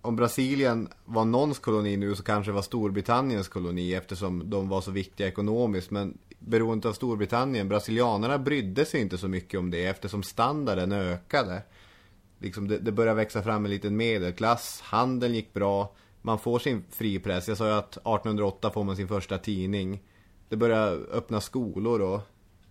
[0.00, 4.80] Om Brasilien var någons koloni nu så kanske det var Storbritanniens koloni eftersom de var
[4.80, 5.90] så viktiga ekonomiskt.
[5.90, 11.62] Men beroende av Storbritannien, brasilianerna brydde sig inte så mycket om det eftersom standarden ökade.
[12.38, 16.84] Liksom det, det började växa fram en liten medelklass, handeln gick bra, man får sin
[16.90, 17.48] fripress.
[17.48, 20.02] Jag sa ju att 1808 får man sin första tidning.
[20.48, 22.20] Det börjar öppna skolor och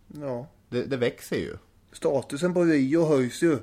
[0.08, 0.48] Ja.
[0.70, 1.58] det, det växer ju.
[1.92, 3.58] Statusen på Rio höjs ju.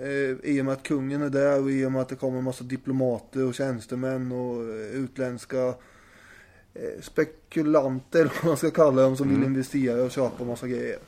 [0.00, 2.38] Eh, I och med att kungen är där och i och med att det kommer
[2.38, 5.74] en massa diplomater och tjänstemän och eh, utländska
[6.74, 10.98] eh, spekulanter, eller vad man ska kalla dem, som vill investera och köpa massa grejer.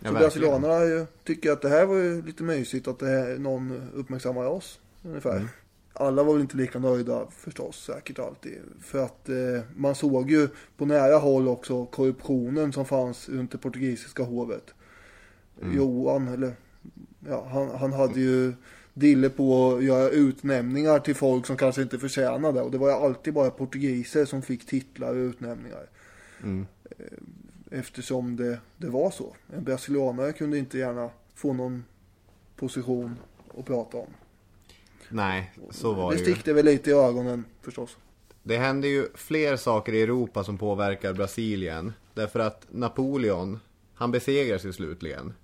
[0.00, 3.90] Ja, Så brasilianerna tycker att det här var ju lite mysigt att det här, någon
[3.94, 4.80] uppmärksammar oss.
[5.04, 5.36] Ungefär.
[5.36, 5.48] Mm.
[5.92, 8.58] Alla var väl inte lika nöjda förstås, säkert alltid.
[8.80, 13.58] För att eh, man såg ju på nära håll också korruptionen som fanns runt det
[13.58, 14.74] portugisiska hovet.
[15.62, 15.76] Mm.
[15.76, 16.54] Johan, eller
[17.28, 18.52] ja, han, han hade ju
[18.94, 22.62] dille på att göra utnämningar till folk som kanske inte förtjänade.
[22.62, 25.86] Och det var ju alltid bara portugiser som fick titlar och utnämningar.
[26.42, 26.66] Mm.
[26.90, 27.06] Eh,
[27.74, 29.36] Eftersom det, det var så.
[29.56, 31.84] En brasilianare kunde inte gärna få någon
[32.56, 33.16] position
[33.58, 34.06] att prata om.
[35.08, 36.30] Nej, så var det det ju.
[36.32, 37.96] stickte väl lite i ögonen förstås.
[38.42, 41.92] Det hände ju fler saker i Europa som påverkar Brasilien.
[42.14, 43.58] Därför att Napoleon,
[43.94, 45.34] han besegras ju slutligen.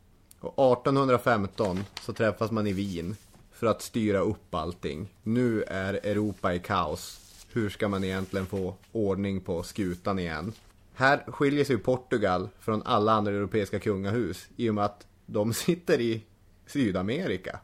[0.41, 3.17] Och 1815 så träffas man i Wien
[3.53, 5.09] för att styra upp allting.
[5.23, 7.21] Nu är Europa i kaos.
[7.53, 10.53] Hur ska man egentligen få ordning på skutan igen?
[10.95, 16.01] Här skiljer sig Portugal från alla andra europeiska kungahus i och med att de sitter
[16.01, 16.23] i
[16.67, 17.59] Sydamerika.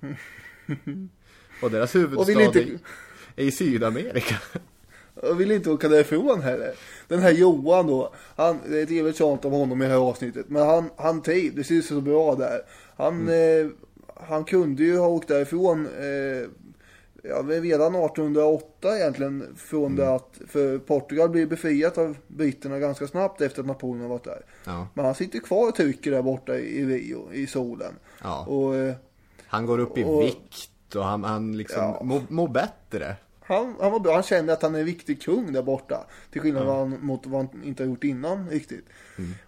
[1.62, 2.78] Och deras huvudstad inte-
[3.36, 4.36] är i Sydamerika.
[5.22, 6.72] Jag vill inte åka därifrån heller.
[7.08, 8.12] Den här Johan då.
[8.36, 10.46] Han, det är ett evigt tjat om honom i det här avsnittet.
[10.48, 12.60] Men han, han trivdes ju så bra där.
[12.96, 13.66] Han, eh,
[14.14, 15.86] han kunde ju ha åkt därifrån.
[15.98, 16.48] Eh,
[17.22, 19.54] ja, redan 1808 egentligen.
[19.56, 24.08] Från det att, för Portugal blir befriat av britterna ganska snabbt efter att Napoleon har
[24.08, 24.42] varit där.
[24.64, 24.88] Ja.
[24.94, 27.92] Men han sitter kvar och trycker där borta i Rio, i solen.
[28.22, 28.44] Ja.
[28.46, 28.94] Och eh,
[29.46, 32.00] Han går upp i Och- vikt och han, han liksom Ja.
[32.02, 33.16] mår mår bättre.
[33.46, 36.06] Han, han var bra, han kände att han är en viktig kung där borta.
[36.30, 37.06] Till skillnad mm.
[37.06, 38.86] mot vad han inte har gjort innan riktigt.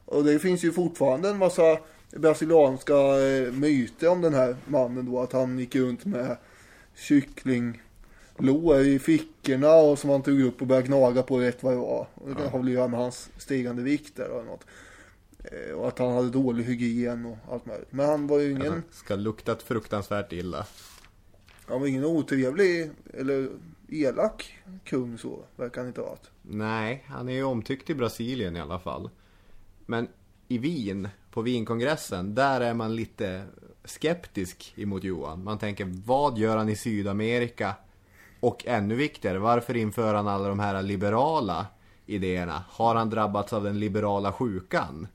[0.05, 1.79] Och det finns ju fortfarande en massa
[2.11, 5.21] brasilianska eh, myter om den här mannen då.
[5.21, 6.37] Att han gick runt med
[6.95, 11.79] kycklinglår i fickorna och som han tog upp och började gnaga på rätt vad det
[11.79, 12.07] var.
[12.15, 14.65] Och det har väl att göra med hans stigande vikt där eller något.
[15.45, 17.93] Eh, Och att han hade dålig hygien och allt möjligt.
[17.93, 18.73] Men han var ju ingen...
[18.73, 20.67] Han ska luktat fruktansvärt illa.
[21.69, 23.49] Han var ingen otrevlig eller
[23.89, 24.55] elak
[24.85, 26.31] kung så, verkar han inte ha varit.
[26.43, 29.11] Nej, han är ju omtyckt i Brasilien i alla fall.
[29.87, 30.09] Men
[30.49, 33.45] i Wien, på Wienkongressen, där är man lite
[33.85, 35.45] skeptisk emot Johan.
[35.45, 37.75] Man tänker, vad gör han i Sydamerika?
[38.41, 41.67] Och ännu viktigare, varför inför han alla de här liberala
[42.07, 42.65] idéerna?
[42.69, 45.09] Har han drabbats av den liberala sjukan?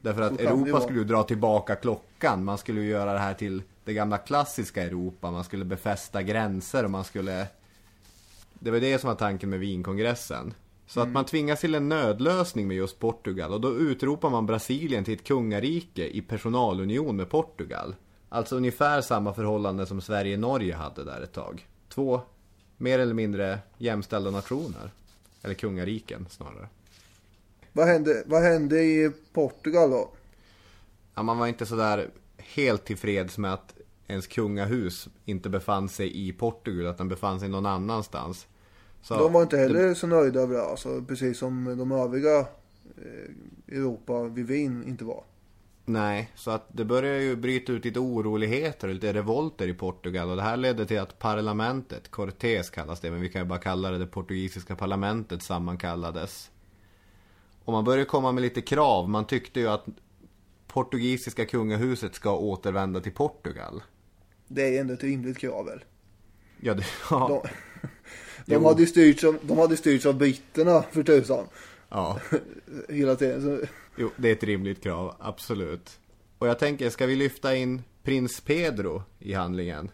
[0.00, 2.44] Därför att Europa skulle ju dra tillbaka klockan.
[2.44, 5.30] Man skulle ju göra det här till det gamla klassiska Europa.
[5.30, 7.46] Man skulle befästa gränser och man skulle...
[8.54, 10.54] Det var det som var tanken med Wienkongressen.
[10.86, 15.04] Så att man tvingas till en nödlösning med just Portugal och då utropar man Brasilien
[15.04, 17.94] till ett kungarike i personalunion med Portugal.
[18.28, 21.68] Alltså ungefär samma förhållande som Sverige-Norge hade där ett tag.
[21.88, 22.20] Två
[22.76, 24.90] mer eller mindre jämställda nationer.
[25.42, 26.68] Eller kungariken snarare.
[27.72, 30.10] Vad hände, vad hände i Portugal då?
[31.14, 32.10] Ja, man var inte sådär
[32.54, 33.74] helt tillfreds med att
[34.06, 38.46] ens kungahus inte befann sig i Portugal, att den befann sig någon annanstans.
[39.02, 40.62] Så de var inte heller det- så nöjda över det.
[40.62, 45.24] Alltså, precis som de övriga eh, Europa vid Wien inte var.
[45.84, 50.30] Nej, så att det började ju bryta ut lite oroligheter och lite revolter i Portugal
[50.30, 53.58] och det här ledde till att parlamentet, Cortés kallas det, men vi kan ju bara
[53.58, 56.50] kalla det det portugisiska parlamentet sammankallades.
[57.64, 59.84] Och man började komma med lite krav, man tyckte ju att
[60.72, 63.82] portugisiska kungahuset ska återvända till Portugal.
[64.48, 65.84] Det är ändå ett rimligt krav väl?
[66.60, 67.42] Ja, det, ja,
[68.46, 71.46] De, de, hade styrts av, de hade styrts av britterna för tusan.
[71.88, 72.20] ja.
[72.88, 73.42] Hela tiden.
[73.42, 73.66] Så,
[73.96, 76.00] Jo, det är ett rimligt krav, absolut.
[76.38, 79.90] Och jag tänker, ska vi lyfta in prins Pedro i handlingen?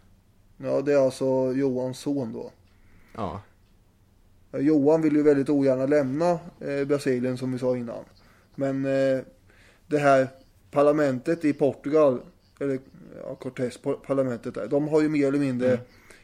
[0.56, 2.52] ja, det är alltså Johans son då.
[3.14, 3.42] Ja,
[4.50, 8.04] Ja, Johan vill ju väldigt ogärna lämna eh, Brasilien som vi sa innan.
[8.54, 9.20] Men eh,
[9.86, 10.28] det här
[10.70, 12.20] parlamentet i Portugal,
[12.60, 12.80] eller
[13.22, 15.78] ja, Cortés par- parlamentet där, de har ju mer eller mindre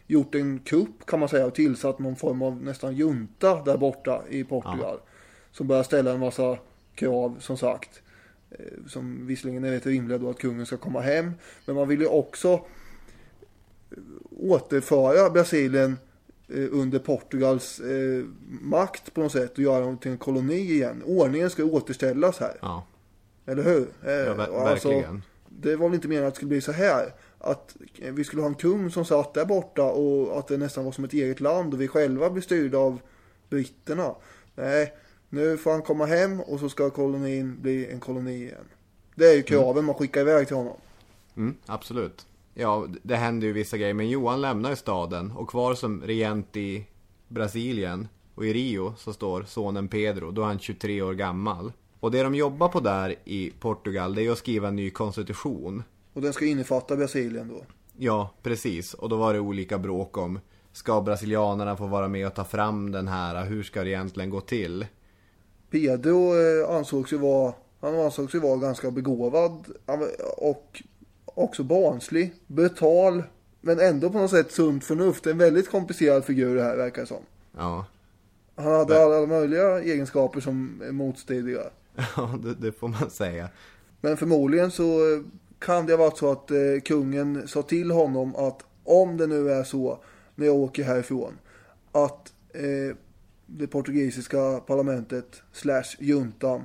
[0.07, 4.23] gjort en kupp kan man säga och tillsatt någon form av nästan junta där borta
[4.29, 4.99] i Portugal.
[5.53, 6.59] Som börjar ställa en massa
[6.95, 8.03] krav som sagt.
[8.51, 11.33] Eh, som visserligen är rätt rimliga då att kungen ska komma hem.
[11.67, 12.61] Men man vill ju också eh,
[14.31, 15.99] återföra Brasilien
[16.49, 17.81] eh, under Portugals
[18.61, 21.03] makt på något sätt och göra dem till en koloni igen.
[21.07, 22.59] Ordningen ska återställas här.
[22.63, 22.87] ja,
[23.47, 23.87] Eller hur?
[24.05, 25.23] Eh, ja ver- alltså, verkligen.
[25.49, 27.15] det var väl inte meningen att det skulle bli så här.
[27.39, 30.85] Att eh, vi skulle ha en kung som satt där borta och att det nästan
[30.85, 33.01] var som ett eget land och vi själva blir styrda av
[33.51, 34.15] britterna.
[34.55, 34.93] Nej,
[35.29, 38.65] nu får han komma hem och så ska kolonin bli en koloni igen.
[39.15, 40.77] Det är ju kraven man skickar iväg till honom.
[41.37, 42.27] Mm, absolut.
[42.55, 43.95] Ja, det händer ju vissa grejer.
[43.95, 46.87] Men Johan lämnar ju staden och kvar som regent i
[47.29, 50.31] Brasilien och i Rio så står sonen Pedro.
[50.31, 51.73] Då är han 23 år gammal.
[52.05, 55.83] Och det de jobbar på där i Portugal det är att skriva en ny konstitution.
[56.13, 57.65] Och den ska innefatta Brasilien då.
[57.97, 58.95] Ja, precis.
[58.95, 60.41] Och då var det olika bråk om
[60.73, 63.45] Ska brasilianerna få vara med och ta fram den här?
[63.45, 64.87] Hur ska det egentligen gå till?
[65.71, 69.67] Pedro eh, ansågs ju vara, han ansågs ju vara ganska begåvad
[70.37, 70.83] och
[71.25, 73.23] också barnslig, brutal,
[73.61, 75.27] men ändå på något sätt sunt förnuft.
[75.27, 77.23] En väldigt komplicerad figur det här verkar som.
[77.59, 77.87] Ja,
[78.57, 81.63] Han hade alla möjliga egenskaper som är motstridiga.
[82.17, 83.49] ja det, det får man säga.
[84.01, 85.21] Men förmodligen så eh,
[85.59, 89.51] kan det ha varit så att eh, kungen sa till honom att om det nu
[89.51, 89.99] är så
[90.35, 91.39] när jag åker härifrån
[91.93, 92.97] att eh,
[93.47, 96.63] det portugisiska parlamentet slash juntan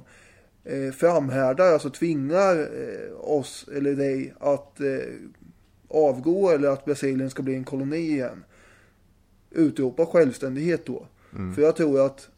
[0.64, 4.88] eh, framhärdar, alltså tvingar eh, oss eller dig att eh,
[5.88, 8.44] avgå eller att Brasilien ska bli en koloni igen.
[9.52, 11.06] Utropa självständighet då.
[11.56, 12.30] För jag tror att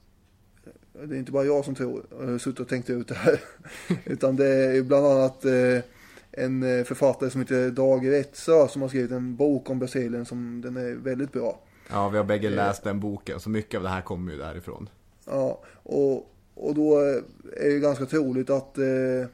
[0.93, 3.39] det är inte bara jag som tror, jag har suttit och tänkt ut det här.
[4.05, 5.79] Utan det är bland annat eh,
[6.31, 10.61] en eh, författare som heter Dag Rättsö som har skrivit en bok om Brasilien som
[10.61, 11.59] den är väldigt bra.
[11.89, 13.39] Ja, vi har bägge läst den boken.
[13.39, 14.89] Så mycket av det här kommer ju därifrån.
[15.25, 18.85] Ja, och, och då eh, är det ganska troligt att eh,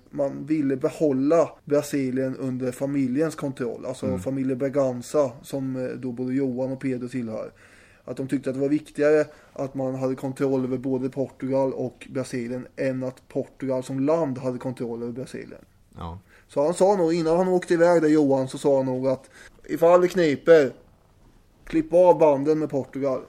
[0.10, 3.86] man ville behålla Brasilien under familjens kontroll.
[3.86, 7.52] Alltså familjen Braganza som eh, då både Johan och Pedro tillhör.
[8.08, 12.08] Att de tyckte att det var viktigare att man hade kontroll över både Portugal och
[12.10, 15.66] Brasilien än att Portugal som land hade kontroll över Brasilien.
[15.98, 16.20] Ja.
[16.48, 19.30] Så han sa nog innan han åkte iväg där Johan så sa han nog att
[19.70, 20.74] ifall det kniper
[21.64, 23.22] klipp av banden med Portugal.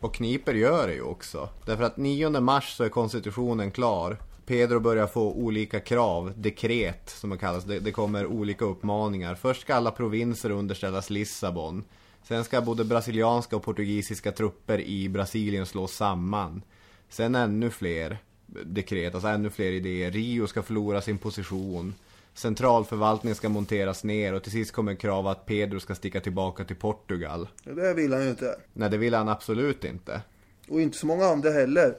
[0.00, 1.48] Och Kniper gör det ju också.
[1.66, 4.16] Därför att 9 mars så är konstitutionen klar.
[4.46, 7.64] Pedro börjar få olika krav, dekret som det kallas.
[7.64, 9.34] Det, det kommer olika uppmaningar.
[9.34, 11.84] Först ska alla provinser underställas Lissabon.
[12.22, 16.62] Sen ska både brasilianska och portugisiska trupper i Brasilien slås samman.
[17.08, 18.18] Sen ännu fler
[18.64, 20.10] dekret, alltså ännu fler idéer.
[20.10, 21.94] Rio ska förlora sin position.
[22.34, 26.76] Centralförvaltningen ska monteras ner och till sist kommer krav att Pedro ska sticka tillbaka till
[26.76, 27.48] Portugal.
[27.64, 28.56] Det vill han ju inte.
[28.72, 30.20] Nej, det vill han absolut inte.
[30.68, 31.96] Och inte så många andra heller.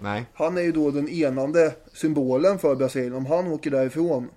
[0.00, 0.26] Nej.
[0.34, 3.14] Han är ju då den enande symbolen för Brasilien.
[3.14, 4.28] Om han åker därifrån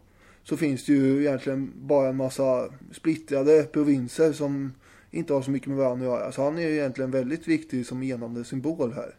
[0.43, 4.73] så finns det ju egentligen bara en massa splittrade provinser som
[5.11, 6.31] inte har så mycket med varandra att göra.
[6.31, 9.15] Så han är ju egentligen väldigt viktig som enande symbol här.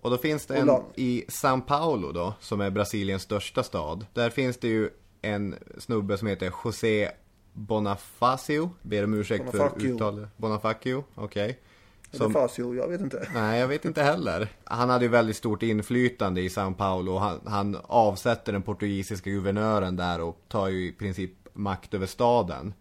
[0.00, 4.06] Och då finns det en i São Paulo då, som är Brasiliens största stad.
[4.14, 4.90] Där finns det ju
[5.22, 7.10] en snubbe som heter José
[7.52, 8.70] Bonifacio.
[8.82, 9.94] Ber om ursäkt för Bonifacio.
[9.94, 10.28] uttalet.
[10.36, 11.58] Bonifacio, okej.
[12.12, 12.32] Som...
[12.32, 13.28] Det Facio, jag vet inte.
[13.34, 14.48] Nej, jag vet inte heller.
[14.64, 17.16] Han hade ju väldigt stort inflytande i São Paulo.
[17.16, 22.74] Han, han avsätter den portugisiska guvernören där och tar ju i princip makt över staden.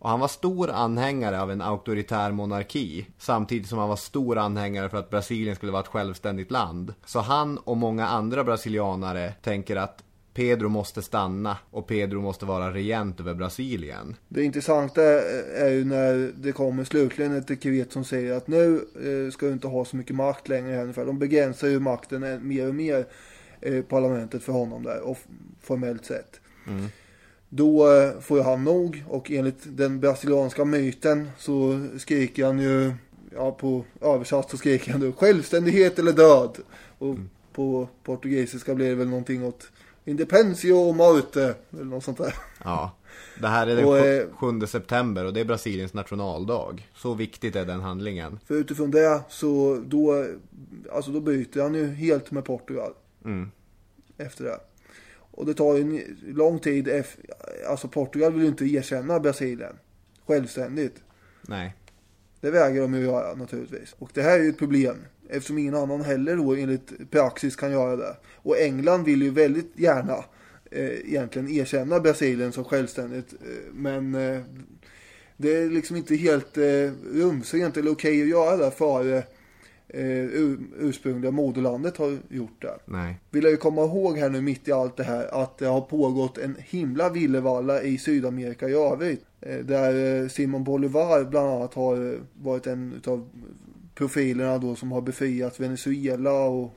[0.00, 3.06] Och han var stor anhängare av en auktoritär monarki.
[3.18, 6.94] Samtidigt som han var stor anhängare för att Brasilien skulle vara ett självständigt land.
[7.06, 12.74] Så han och många andra brasilianare tänker att Pedro måste stanna och Pedro måste vara
[12.74, 14.16] regent över Brasilien.
[14.28, 15.02] Det intressanta
[15.56, 19.52] är ju när det kommer slutligen ett dekret som säger att nu eh, ska du
[19.52, 21.06] inte ha så mycket makt längre här ungefär.
[21.06, 23.06] De begränsar ju makten mer och mer,
[23.60, 25.18] eh, parlamentet för honom där, och
[25.62, 26.40] formellt sett.
[26.66, 26.88] Mm.
[27.52, 32.92] Då eh, får ju han nog och enligt den brasilianska myten så skriker han ju,
[33.34, 36.58] ja på översatt så skriker han då självständighet eller död.
[36.98, 37.30] Och mm.
[37.52, 39.68] på portugisiska blir det väl någonting åt
[40.04, 42.34] Independentio Morte eller något sånt där.
[42.64, 42.96] Ja,
[43.40, 46.88] det här är den och, 7 eh, september och det är Brasiliens nationaldag.
[46.94, 48.38] Så viktigt är den handlingen.
[48.46, 50.26] För utifrån det så då,
[50.92, 52.92] alltså då byter han ju helt med Portugal.
[53.24, 53.50] Mm.
[54.18, 54.60] Efter det.
[55.40, 57.04] Och det tar ju en lång tid.
[57.68, 59.76] Alltså Portugal vill ju inte erkänna Brasilien
[60.26, 60.94] självständigt.
[61.42, 61.74] Nej.
[62.40, 63.94] Det vägrar de ju göra naturligtvis.
[63.98, 64.96] Och det här är ju ett problem.
[65.28, 68.16] Eftersom ingen annan heller då enligt praxis kan göra det.
[68.36, 70.24] Och England vill ju väldigt gärna
[70.70, 73.32] eh, egentligen erkänna Brasilien som självständigt.
[73.32, 74.40] Eh, men eh,
[75.36, 79.22] det är liksom inte helt eh, rumsrent eller okej okay att göra det före
[80.78, 82.78] ursprungliga moderlandet har gjort det.
[82.84, 83.20] Nej.
[83.30, 85.80] Vill jag ju komma ihåg här nu mitt i allt det här att det har
[85.80, 89.24] pågått en himla villevalla i Sydamerika i övrigt.
[89.40, 93.28] Eh, där eh, Simon Bolivar bland annat har varit en av
[93.94, 96.74] profilerna då som har befriat Venezuela och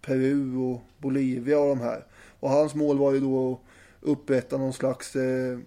[0.00, 2.04] Peru och Bolivia och de här.
[2.40, 3.60] Och hans mål var ju då att
[4.08, 5.58] upprätta någon slags eh,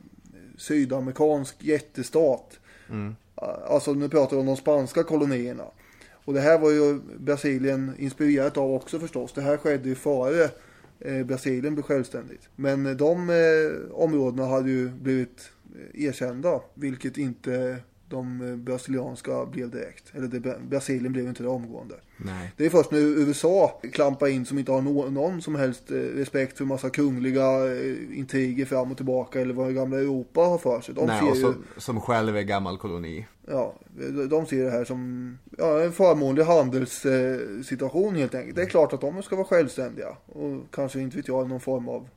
[0.57, 2.59] sydamerikansk jättestat.
[2.89, 3.15] Mm.
[3.67, 5.63] Alltså nu pratar vi om de spanska kolonierna.
[6.28, 9.34] Och det här var ju Brasilien inspirerat av också förstås.
[9.34, 10.49] Det här skedde ju före
[10.99, 12.49] eh, Brasilien blev självständigt.
[12.55, 15.49] Men eh, de eh, områdena hade ju blivit
[15.93, 17.78] erkända, vilket inte
[18.10, 20.16] de eh, brasilianska blev direkt.
[20.16, 21.95] Eller det, Brasilien blev inte det omgående.
[22.18, 22.53] Nej.
[22.58, 25.95] Det är först när USA klampar in som inte har no, någon som helst eh,
[25.95, 30.82] respekt för massa kungliga eh, intriger fram och tillbaka eller vad gamla Europa har för
[30.82, 30.95] sig.
[30.95, 33.26] De Nej, ser och som, ju, som själv är gammal koloni.
[33.47, 33.76] Ja,
[34.30, 38.55] de ser det här som ja, en förmånlig handelssituation helt enkelt.
[38.55, 41.89] Det är klart att de ska vara självständiga och kanske inte vet jag någon form
[41.89, 42.10] av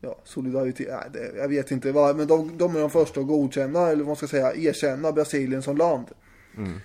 [0.00, 3.86] ja, solidaritet, nej, jag vet inte vad, men de, de är de första att godkänna,
[3.86, 6.06] eller vad man ska säga, erkänna Brasilien som land.
[6.56, 6.80] Mm.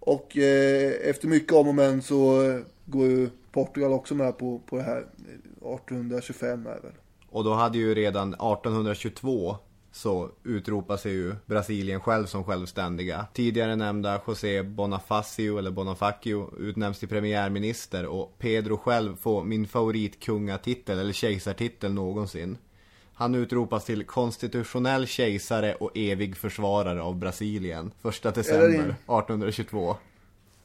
[0.00, 4.60] Och eh, efter mycket om och men så eh, går ju Portugal också med på,
[4.66, 6.92] på det här 1825 är väl.
[7.30, 9.56] Och då hade ju redan 1822
[9.96, 13.26] så utropar sig ju Brasilien själv som självständiga.
[13.32, 20.98] Tidigare nämnda José Bonifacio eller Bonifacio utnämns till premiärminister och Pedro själv får min favoritkungatitel
[20.98, 22.58] eller kejsartitel någonsin.
[23.14, 27.92] Han utropas till konstitutionell kejsare och evig försvarare av Brasilien.
[28.02, 28.80] Första december din...
[28.80, 29.96] 1822.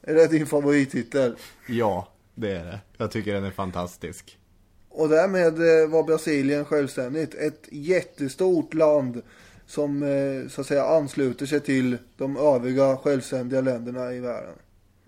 [0.02, 1.36] Är det din favorittitel?
[1.68, 2.80] Ja, det är det.
[2.96, 4.38] Jag tycker den är fantastisk.
[4.94, 7.34] Och därmed eh, var Brasilien självständigt.
[7.34, 9.22] Ett jättestort land
[9.66, 14.54] som eh, så att säga ansluter sig till de övriga självständiga länderna i världen.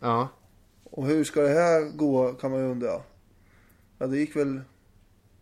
[0.01, 0.29] Ja.
[0.85, 3.03] Och hur ska det här gå kan man ju undra.
[3.99, 4.61] Ja, det gick väl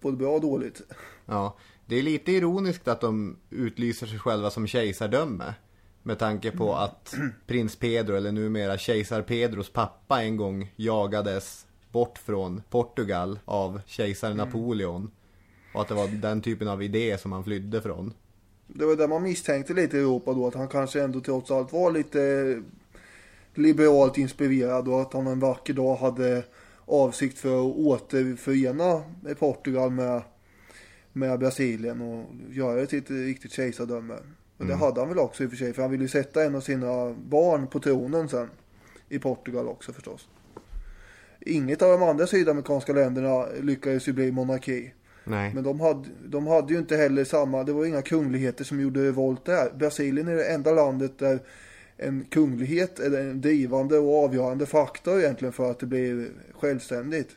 [0.01, 0.82] både bra och dåligt.
[1.26, 5.55] Ja, det är lite ironiskt att de utlyser sig själva som kejsardöme.
[6.03, 7.14] Med tanke på att
[7.47, 14.30] prins Pedro, eller numera kejsar Pedros pappa en gång jagades bort från Portugal av kejsar
[14.30, 14.36] mm.
[14.36, 15.11] Napoleon.
[15.74, 18.12] Och att det var den typen av idé som han flydde från.
[18.66, 21.72] Det var där man misstänkte lite i Europa då, att han kanske ändå trots allt
[21.72, 22.62] var lite
[23.55, 26.45] liberalt inspirerad och att han en vacker dag hade
[26.84, 29.03] avsikt för att återförena
[29.38, 30.22] Portugal med,
[31.12, 34.14] med Brasilien och göra det till ett riktigt kejsardöme.
[34.57, 34.80] Men det mm.
[34.80, 36.61] hade han väl också i och för sig, för han ville ju sätta en av
[36.61, 38.51] sina barn på tronen sen.
[39.09, 40.28] I Portugal också förstås.
[41.47, 44.93] Inget av de andra sydamerikanska länderna lyckades ju bli monarki.
[45.24, 45.55] Nej.
[45.55, 49.05] Men de hade, de hade ju inte heller samma, det var inga kungligheter som gjorde
[49.05, 49.70] revolt där.
[49.74, 51.38] Brasilien är det enda landet där
[51.97, 57.36] en kunglighet är en drivande och avgörande faktor egentligen för att det blir självständigt.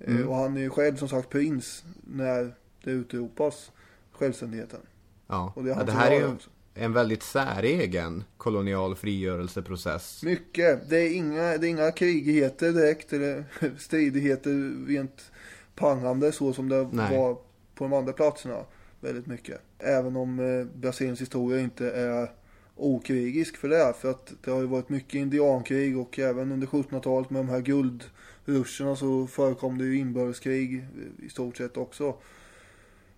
[0.00, 0.22] Mm.
[0.22, 2.54] Eh, och han är ju själv som sagt prins när
[2.84, 3.72] det utropas
[4.12, 4.80] självständigheten.
[5.26, 10.22] Ja, och det, ja, det här är ju också en väldigt säregen kolonial frigörelseprocess.
[10.22, 10.90] Mycket.
[10.90, 13.44] Det är inga, det är inga krigigheter direkt eller
[13.78, 15.30] stridigheter rent
[15.74, 17.18] pangande så som det Nej.
[17.18, 17.34] var
[17.74, 18.64] på de andra platserna
[19.00, 19.60] väldigt mycket.
[19.78, 22.30] Även om eh, Brasiliens historia inte är
[22.76, 23.94] okrigisk för det.
[24.00, 27.60] För att det har ju varit mycket indiankrig och även under 1700-talet med de här
[27.60, 30.86] guldruscherna så förekom det ju inbördeskrig
[31.22, 32.16] i stort sett också.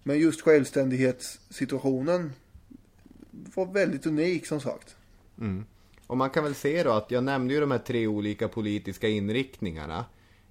[0.02, 2.32] Men just självständighetssituationen
[3.54, 4.96] var väldigt unik som sagt.
[5.40, 5.64] Mm.
[6.06, 9.08] Och man kan väl se då att jag nämnde ju de här tre olika politiska
[9.08, 10.04] inriktningarna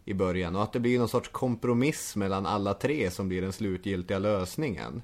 [0.05, 3.53] i början och att det blir någon sorts kompromiss mellan alla tre som blir den
[3.53, 5.01] slutgiltiga lösningen.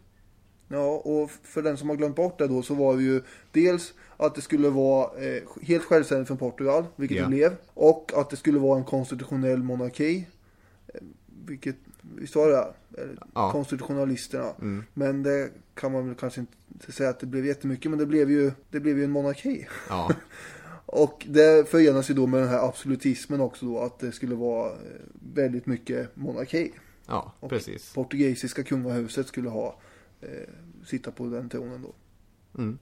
[0.67, 3.21] Ja, och för den som har glömt bort det då så var det ju
[3.51, 7.23] dels att det skulle vara eh, helt självständigt från Portugal, vilket Ja.
[7.23, 7.55] det blev.
[7.73, 10.27] Och att det skulle vara en konstitutionell monarki.
[10.93, 10.99] eh,
[11.45, 11.75] Vilket,
[12.15, 12.73] visst var det?
[13.01, 13.51] Eller, Ja.
[13.51, 14.53] Konstitutionalisterna.
[14.93, 18.31] Men det kan man väl kanske inte säga att det blev jättemycket, men det blev
[18.31, 19.67] ju, det blev ju en monarki.
[19.89, 20.11] Ja,
[20.85, 24.69] Och det förenas ju då med den här absolutismen också då, att det skulle vara
[24.69, 24.75] eh,
[25.33, 26.71] väldigt mycket monarki.
[27.07, 27.93] ja precis.
[27.93, 29.79] Portugisiska kungahuset skulle ha
[30.21, 30.27] eh,
[30.85, 31.93] sitta på den tronen då.
[32.61, 32.77] Mm.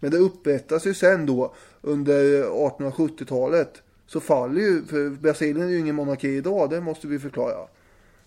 [0.00, 5.78] Men det upprättas ju sen då under 1870-talet så faller ju, för Brasilien är ju
[5.78, 7.68] ingen monarki idag, det måste vi förklara.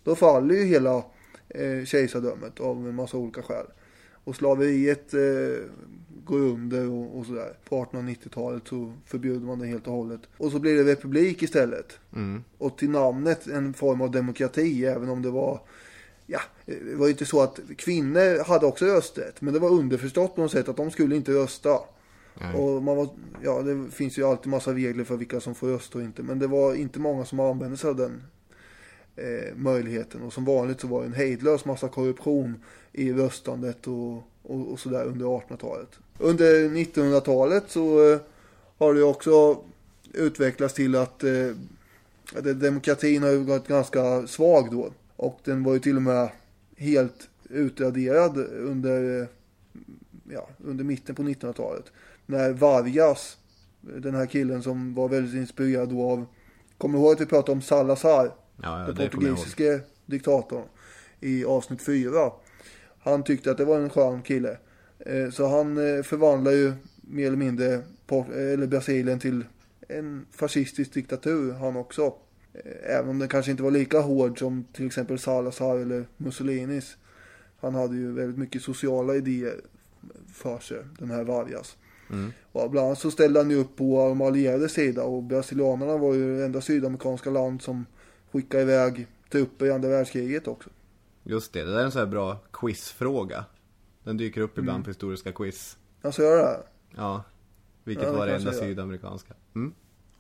[0.04, 1.04] Då faller ju hela
[1.50, 3.66] eh, kejsardömet av en massa olika skäl.
[4.24, 5.66] Och slaveriet eh,
[6.26, 7.54] går under och, och sådär.
[7.70, 10.22] På 1890-talet så förbjuder man det helt och hållet.
[10.38, 12.00] Och så blir det republik istället.
[12.16, 12.44] Mm.
[12.58, 15.62] Och till namnet en form av demokrati, även om det var
[16.26, 19.42] Ja, det var ju inte så att kvinnor hade också rösträtt.
[19.42, 21.80] Men det var underförstått på något sätt att de skulle inte rösta.
[22.42, 22.56] Nej.
[22.56, 23.10] Och man var,
[23.44, 26.24] ja, det finns ju alltid massa regler för vilka som får rösta och inte.
[26.24, 28.24] Men det var inte många som använde sig av den
[29.16, 30.22] eh, möjligheten.
[30.22, 34.80] Och som vanligt så var det en hejdlös massa korruption i röstandet och, och, och
[34.80, 35.90] sådär under 1800-talet.
[36.18, 38.20] Under 1900-talet så eh,
[38.78, 39.64] har det också
[40.14, 44.92] utvecklats till att eh, demokratin har ju varit ganska svag då.
[45.16, 46.30] Och den var ju till och med
[46.78, 49.28] helt utraderad under, eh,
[50.30, 51.86] ja, under mitten på 1900-talet.
[52.26, 53.38] När Vargas,
[53.82, 56.26] den här killen som var väldigt inspirerad då av,
[56.78, 58.32] kommer du ihåg att vi pratade om Salazar?
[58.62, 60.64] Ja, ja den portugisiske diktatorn
[61.20, 62.32] i avsnitt 4.
[63.00, 64.58] Han tyckte att det var en skön kille.
[65.00, 69.46] Eh, Så han eh, förvandlar ju mer eller mindre Port- eller Brasilien till
[69.88, 72.14] en fascistisk diktatur han också.
[72.54, 76.98] Eh, Även om den kanske inte var lika hård som till exempel Salazar eller Mussolinis.
[77.60, 79.56] Han hade ju väldigt mycket sociala idéer
[80.34, 81.78] för sig, den här Vargas.
[82.52, 86.14] Och bland annat så ställde han ju upp på de allierades sida och brasilianerna var
[86.14, 87.86] ju det enda sydamerikanska land som
[88.34, 90.70] skickade iväg trupper i andra världskriget också.
[91.24, 93.46] Just det, det där är en sån här bra quizfråga.
[94.04, 95.78] Den dyker upp ibland på historiska quiz.
[96.02, 96.60] Alltså gör det?
[96.96, 97.24] Ja.
[97.84, 99.34] Vilket Ja, var det enda jag sydamerikanska?
[99.56, 99.74] Mm.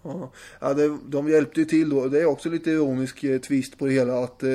[0.03, 2.07] Ja, ja det, de hjälpte ju till då.
[2.07, 4.49] Det är också lite ironisk eh, twist på det hela att eh,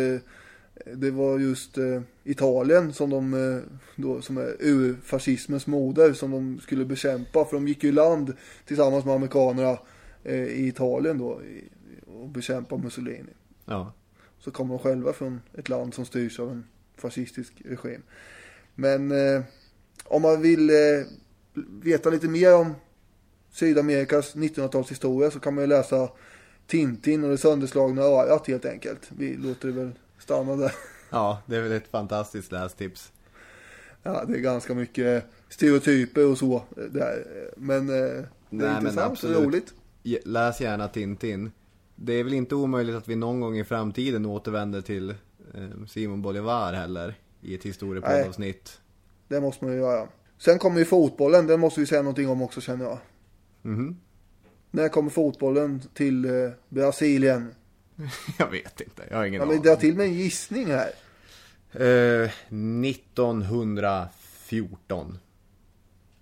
[0.95, 3.63] det var just eh, Italien som de eh,
[3.97, 7.45] då, som är ur-fascismens moder som de skulle bekämpa.
[7.45, 8.33] För de gick ju i land
[8.65, 9.79] tillsammans med amerikanerna
[10.25, 11.65] eh, i Italien då i,
[12.07, 13.33] och bekämpa Mussolini.
[13.69, 13.93] Ja.
[14.39, 16.65] Så kommer de själva från ett land som styrs av en
[16.97, 18.03] fascistisk regim.
[18.75, 19.43] Men eh,
[20.05, 20.77] om man vill eh,
[21.83, 22.75] veta lite mer om
[23.51, 26.09] Sydamerikas 1900-talshistoria så kan man ju läsa
[26.67, 29.11] Tintin och det sönderslagna örat helt enkelt.
[29.17, 30.73] Vi låter det väl stanna där.
[31.11, 33.13] Ja, det är väl ett fantastiskt lästips.
[34.03, 37.27] Ja, det är ganska mycket stereotyper och så där.
[37.57, 39.39] Men eh, det är Nej, men intressant och absolut.
[39.39, 39.75] roligt.
[40.03, 41.51] Ge- Läs gärna Tintin.
[42.01, 45.17] Det är väl inte omöjligt att vi någon gång i framtiden återvänder till eh,
[45.89, 47.15] Simon Bolivar heller.
[47.41, 48.81] I ett historiepoddavsnitt.
[49.29, 50.09] Det måste man ju göra.
[50.39, 52.99] Sen kommer ju fotbollen, den måste vi säga någonting om också känner jag.
[53.63, 53.97] Mhm.
[54.71, 56.31] När kommer fotbollen till eh,
[56.69, 57.55] Brasilien?
[58.39, 59.63] Jag vet inte, jag har ingen Ja, men aning.
[59.63, 60.91] dra till med en gissning här.
[61.73, 65.19] Eh, 1914.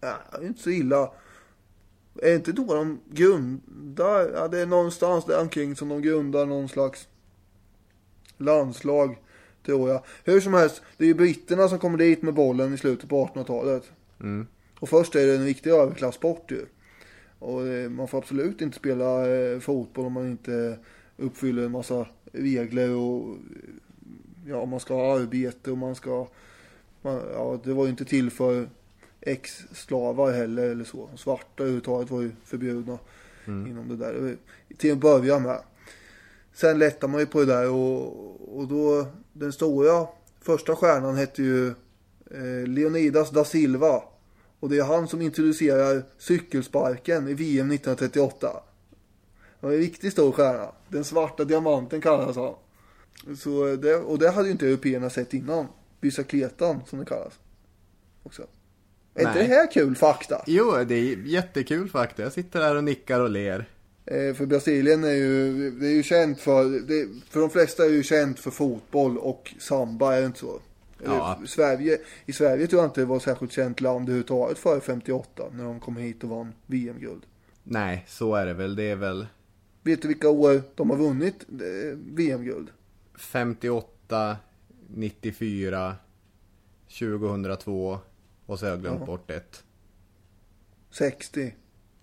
[0.01, 1.11] Ja, det är inte så illa.
[2.23, 6.69] Är inte då de grundar, ja det är någonstans där omkring som de grundar någon
[6.69, 7.09] slags
[8.37, 9.19] landslag,
[9.67, 10.03] tror jag.
[10.25, 13.27] Hur som helst, det är ju britterna som kommer dit med bollen i slutet på
[13.27, 13.91] 1800-talet.
[14.21, 14.47] Mm.
[14.81, 16.67] Och först är det en riktig överklassport ju.
[17.39, 20.79] Och eh, man får absolut inte spela eh, fotboll om man inte
[21.17, 23.37] uppfyller en massa regler och
[24.47, 26.27] ja, man ska ha arbete och man ska,
[27.03, 28.69] man, ja det var ju inte till för
[29.27, 31.09] ex-slavar heller eller så.
[31.17, 32.99] Svarta överhuvudtaget var ju förbjudna
[33.47, 34.37] inom det där.
[34.77, 35.59] Till att börja med.
[36.55, 40.07] Sen lättar man ju på det där och, och då den stora
[40.41, 41.69] första stjärnan hette ju
[42.31, 44.03] eh, Leonidas da Silva.
[44.61, 48.63] Och det är han som introducerar cykelsparken i VM 1938.
[49.61, 50.73] Han är en riktigt stor stjärna.
[50.89, 52.55] Den svarta diamanten kallas han.
[53.37, 55.67] Så det, och det hade ju inte européerna sett innan.
[56.01, 57.33] bicicletan som det kallas.
[58.23, 58.47] Också.
[59.17, 59.49] Är inte Nej.
[59.49, 60.43] det här kul fakta?
[60.47, 62.19] Jo, det är jättekul faktiskt.
[62.19, 63.69] Jag sitter där och nickar och ler.
[64.07, 67.91] Eh, för Brasilien är ju, det är ju känt för, det, för de flesta är
[67.91, 70.61] ju känt för fotboll och samba, är det inte så?
[71.05, 71.39] Ja.
[71.41, 75.43] Eh, Sverige, I Sverige tror jag inte det var särskilt känt land överhuvudtaget före 58
[75.53, 77.23] när de kom hit och vann VM-guld.
[77.63, 78.77] Nej, så är det väl.
[78.77, 79.27] Det är väl
[79.83, 81.45] Vet du vilka år de har vunnit
[82.15, 82.69] VM-guld?
[83.19, 84.37] 58,
[84.89, 85.97] 94,
[86.99, 87.99] 2002
[88.47, 89.63] och så har jag glömt bort ett.
[90.91, 91.55] 60.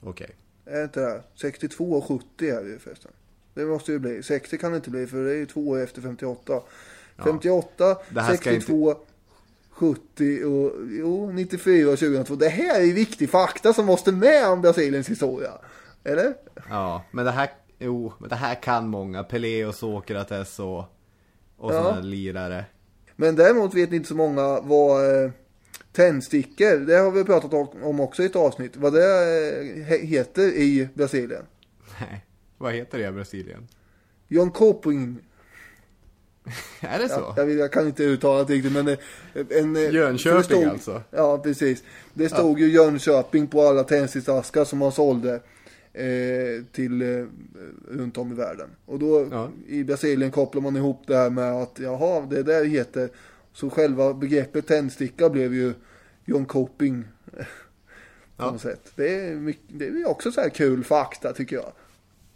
[0.01, 0.29] Okej.
[0.65, 1.23] Är det inte det?
[1.35, 3.11] 62 och 70 är det ju förresten.
[3.53, 4.23] Det måste ju bli.
[4.23, 6.61] 60 kan det inte bli för det är ju två år efter 58.
[7.23, 8.95] 58, Det här ska 62,
[9.69, 12.35] 70 och jo, 94 och 2002.
[12.35, 15.51] Det här är ju viktig fakta som måste med om Brasiliens historia.
[16.03, 16.33] Eller?
[16.69, 19.23] Ja, men det här, jo, men det här kan många.
[19.23, 20.79] Pelé och Sokrates och,
[21.57, 21.83] och Ja.
[21.83, 22.65] sådana lirare.
[23.15, 25.31] Men däremot vet inte så många vad eh,
[25.93, 30.47] tändstickor, det har vi pratat om också i ett avsnitt, vad det eh, he- heter
[30.47, 31.43] i Brasilien.
[32.01, 32.25] Nej,
[32.57, 33.67] vad heter det i Brasilien?
[34.27, 35.17] John Coping
[36.81, 37.15] Är det så?
[37.19, 38.97] Ja, jag, vet- jag kan inte uttala det riktigt men eh,
[39.49, 39.75] en...
[39.75, 41.01] eh, Jönköping det alltså?
[41.11, 41.83] Ja, precis.
[42.13, 45.33] Det stod ju Jönköping på alla tändsticksaskar som man sålde
[45.93, 47.25] eh, till eh,
[47.87, 48.69] runt om i världen.
[48.85, 49.49] Och då Ja.
[49.67, 53.09] i Brasilien kopplar man ihop det här med att jaha, det där heter...
[53.53, 55.73] Så själva begreppet tändsticka blev ju
[56.25, 57.03] John Coping.
[57.35, 57.43] på
[58.37, 58.51] Ja.
[58.51, 58.91] något sätt.
[58.95, 61.71] Det är, mycket, det är också så här kul fakta tycker jag.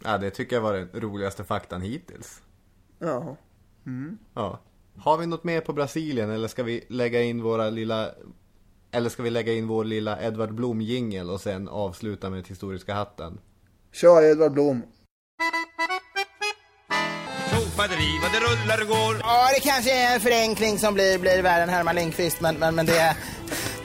[0.04, 2.42] Ja, det tycker jag var den roligaste faktan hittills.
[2.98, 3.36] Ja.
[4.34, 4.60] Ja.
[4.96, 8.10] Har vi något mer på Brasilien eller ska vi lägga in våra lilla
[8.90, 12.94] eller ska vi lägga in vår lilla Edvard Blom jingel och sen avsluta med historiska
[12.94, 13.38] hatten?
[13.92, 14.82] Kör Edvard Blom.
[17.78, 19.16] Tjofaderi vad det rullar och går.
[19.22, 22.74] Ja, det kanske är en förenkling som blir, blir värre än Herman Lindqvist, men, men,
[22.74, 23.16] men det...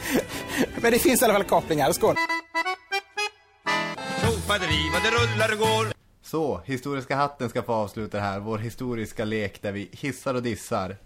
[0.82, 1.92] men det finns i alla fall kopplingar.
[1.92, 2.16] Skål!
[4.22, 5.94] Tjofaderi vad det rullar och går.
[6.24, 10.44] Så, historiska hatten ska få avsluta det här, vår historiska lek där vi hissar och
[10.44, 10.98] dissar.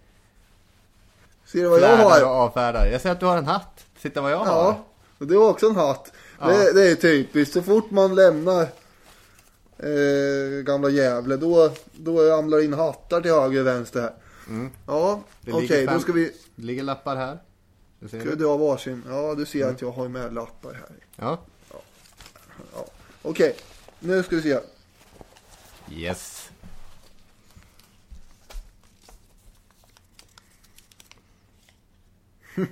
[1.45, 2.43] Ser du vad jag Flärdar och har?
[2.43, 2.85] avfärdar.
[2.85, 3.85] Jag ser att du har en hatt.
[4.01, 4.45] Titta vad jag har.
[4.45, 4.85] Ja,
[5.17, 6.11] och det var också en hatt.
[6.39, 7.53] Det, det är typiskt.
[7.53, 8.67] Så fort man lämnar
[9.80, 14.13] eh, gamla Gävle då, då ramlar in hattar till höger och vänster här.
[14.88, 15.23] Ja, Mm.
[15.41, 17.38] Det okej ligger då ska vi, Det ligger lappar här.
[18.01, 18.36] Ser ska du?
[18.36, 19.03] dra varsin.
[19.09, 19.75] Ja, du ser Mm.
[19.75, 20.89] att jag har med lappar här.
[21.15, 21.39] Ja.
[23.21, 23.55] Okej,
[23.99, 24.59] nu ska vi se.
[25.91, 26.49] Yes.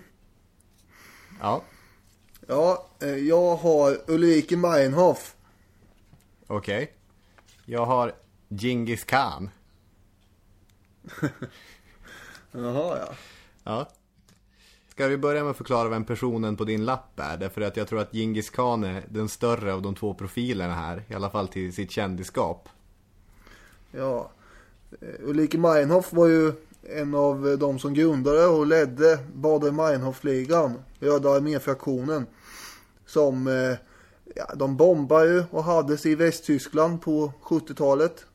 [1.42, 1.64] ja,
[2.48, 5.36] Ja, eh, jag har Ulrike Meinhof.
[6.48, 6.95] okej.
[7.66, 8.12] Jag har
[8.50, 9.50] Genghis Khan.
[12.52, 13.14] Jaha, ja.
[13.64, 13.90] Ja.
[14.90, 17.38] Ska vi börja med att förklara vem personen på din lapp är?
[17.38, 21.04] Därför att jag tror att Genghis Khan är den större av de två profilerna här.
[21.08, 22.70] I alla fall till sitt kändisskap.
[23.92, 24.32] Ja.
[25.02, 26.54] Eh, Ulrike Meinhof var ju
[26.90, 32.26] en av de som grundade och ledde Bader-Meinhof-ligan, Röda arméfraktionen.
[33.06, 33.78] Som, eh,
[34.36, 38.26] ja, de bombade ju och hade sig i Västtyskland på 70-talet.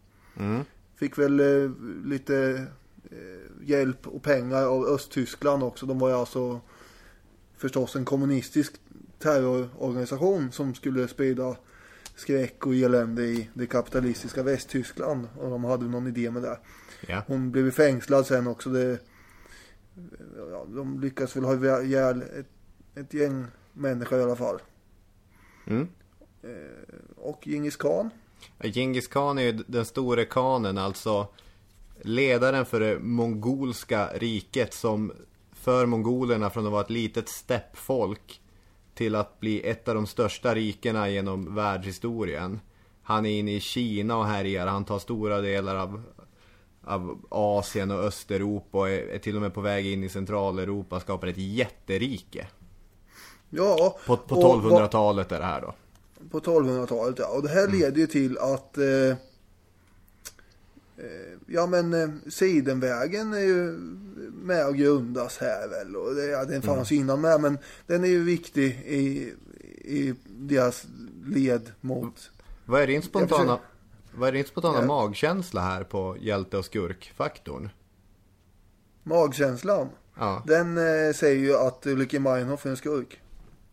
[0.96, 1.70] Fick väl eh,
[2.04, 2.66] lite
[3.10, 5.86] eh, hjälp och pengar av Östtyskland också.
[5.86, 6.60] De var ju alltså
[7.56, 8.72] förstås en kommunistisk
[9.18, 11.56] terrororganisation som skulle sprida
[12.16, 15.28] skräck och elände i det kapitalistiska Västtyskland.
[15.38, 16.58] Och de hade någon idé med det.
[17.08, 17.22] Ja.
[17.26, 18.70] Hon blev fängslad sen också.
[18.70, 18.98] Det,
[20.50, 22.46] ja, de lyckas väl ha ihjäl ett,
[22.94, 24.60] ett gäng människor i alla fall.
[25.70, 25.88] Mm.
[27.16, 28.10] Och Djingis khan.
[28.62, 31.26] Genghis Khan är ju den store kanen, alltså
[32.02, 35.12] ledaren för det mongolska riket som
[35.52, 38.40] för mongolerna från att vara ett litet steppfolk
[38.94, 42.60] till att bli ett av de största rikena genom världshistorien.
[43.02, 46.02] Han är inne i Kina och härjar, han tar stora delar av,
[46.84, 51.00] av Asien och Östeuropa och är, är till och med på väg in i Centraleuropa,
[51.00, 52.46] skapar ett jätterike.
[53.50, 55.74] Ja, På, på och vad- 1200-talet är det här då.
[56.30, 57.26] På 1200-talet ja.
[57.28, 59.16] Och det här leder ju till att eh, eh,
[61.46, 63.72] Ja men eh, Sidenvägen är ju
[64.42, 65.96] med och grundas här väl.
[65.96, 69.34] Och det, ja, den fanns ju innan med men den är ju viktig i,
[69.84, 70.86] i deras
[71.26, 72.30] led mot
[72.64, 73.58] Vad är din spontana,
[74.14, 74.86] vad är din spontana Ja.
[74.86, 77.68] magkänsla här på hjälte och skurk-faktorn?
[79.02, 79.88] magkänslan.
[80.18, 83.20] Ja, Den eh, säger ju att Ulrike Meinhof är en skurk.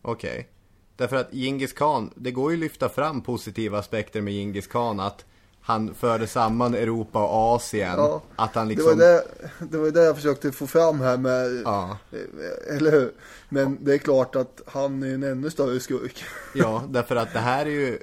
[0.02, 0.48] Okej.
[0.96, 5.00] Därför att Genghis Khan, det går ju att lyfta fram positiva aspekter med Genghis Khan
[5.00, 5.24] att
[5.60, 7.94] han förde samman Europa och Asien.
[7.96, 8.98] Ja, att han Det liksom...
[8.98, 9.24] var det,
[9.70, 11.98] det var det jag försökte få fram här med, Ja.
[12.12, 13.12] eh, eller hur?
[13.48, 16.24] Men det är klart att han är en ännu större skurk.
[16.54, 17.98] Ja, därför att det här är ju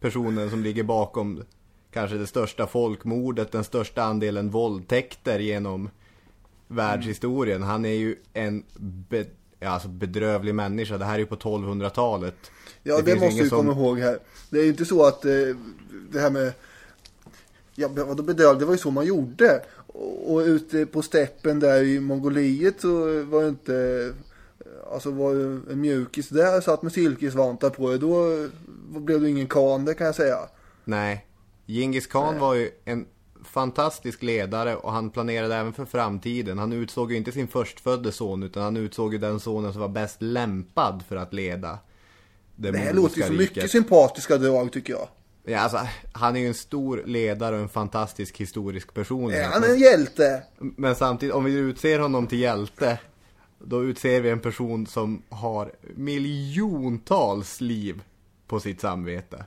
[0.00, 1.42] personen som ligger bakom
[1.92, 5.90] kanske det största folkmordet, den största andelen våldtäkter genom
[6.68, 7.62] världshistorien.
[7.62, 8.64] Han är ju en
[9.62, 10.98] ja, alltså bedrövlig människa.
[10.98, 12.34] Det här är ju på 1200-talet.
[12.82, 14.18] Ja, det, ju måste vi komma som- ihåg här.
[14.50, 15.30] Det är ju inte så att eh,
[16.12, 16.52] det här med
[17.74, 18.60] Ja, vadå bedrövligt?
[18.60, 19.62] Det var ju så man gjorde.
[19.86, 24.12] Och, och ute på steppen där i Mongoliet så var det inte
[24.92, 27.98] Alltså var ju en mjukis där satt med silkesvantar på det.
[27.98, 28.48] Då
[29.00, 30.38] blev det ingen kan det kan jag säga.
[30.84, 31.26] Nej.
[31.66, 33.06] Genghis khan var ju en
[33.52, 36.58] fantastisk ledare och han planerade även för framtiden.
[36.58, 39.88] Han utsåg ju inte sin förstfödde son utan han utsåg ju den sonen som var
[39.88, 41.78] bäst lämpad för att leda
[42.56, 45.08] det, Det här låter ju så mycket sympatiska drag tycker jag.
[45.44, 45.78] Ja, alltså,
[46.12, 49.32] han är ju en stor ledare och en fantastisk historisk person.
[49.32, 50.42] Är han en hjälte?
[50.58, 52.98] Men samtidigt, om vi utser honom till hjälte,
[53.58, 58.02] då utser vi en person som har miljontals liv
[58.46, 59.44] på sitt samvete.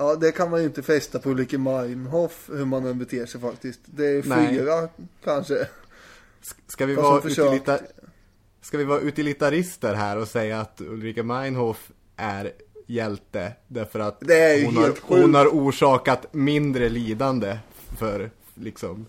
[0.00, 3.40] Ja, det kan man ju inte fästa på Ulrike Meinhof hur man än beter sig
[3.40, 3.80] faktiskt.
[3.84, 4.48] Det är Nej.
[4.58, 4.88] fyra
[5.24, 5.68] kanske.
[6.66, 7.80] Ska vi, vara utilita-
[8.60, 12.52] Ska vi vara utilitarister här och säga att Ulrika Meinhof är
[12.86, 14.22] hjälte därför att
[14.64, 17.58] hon, har, hon har orsakat mindre lidande
[17.98, 19.06] för liksom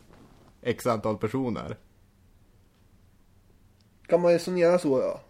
[0.62, 1.78] x antal personer.
[4.08, 5.22] Kan man resonera så ja.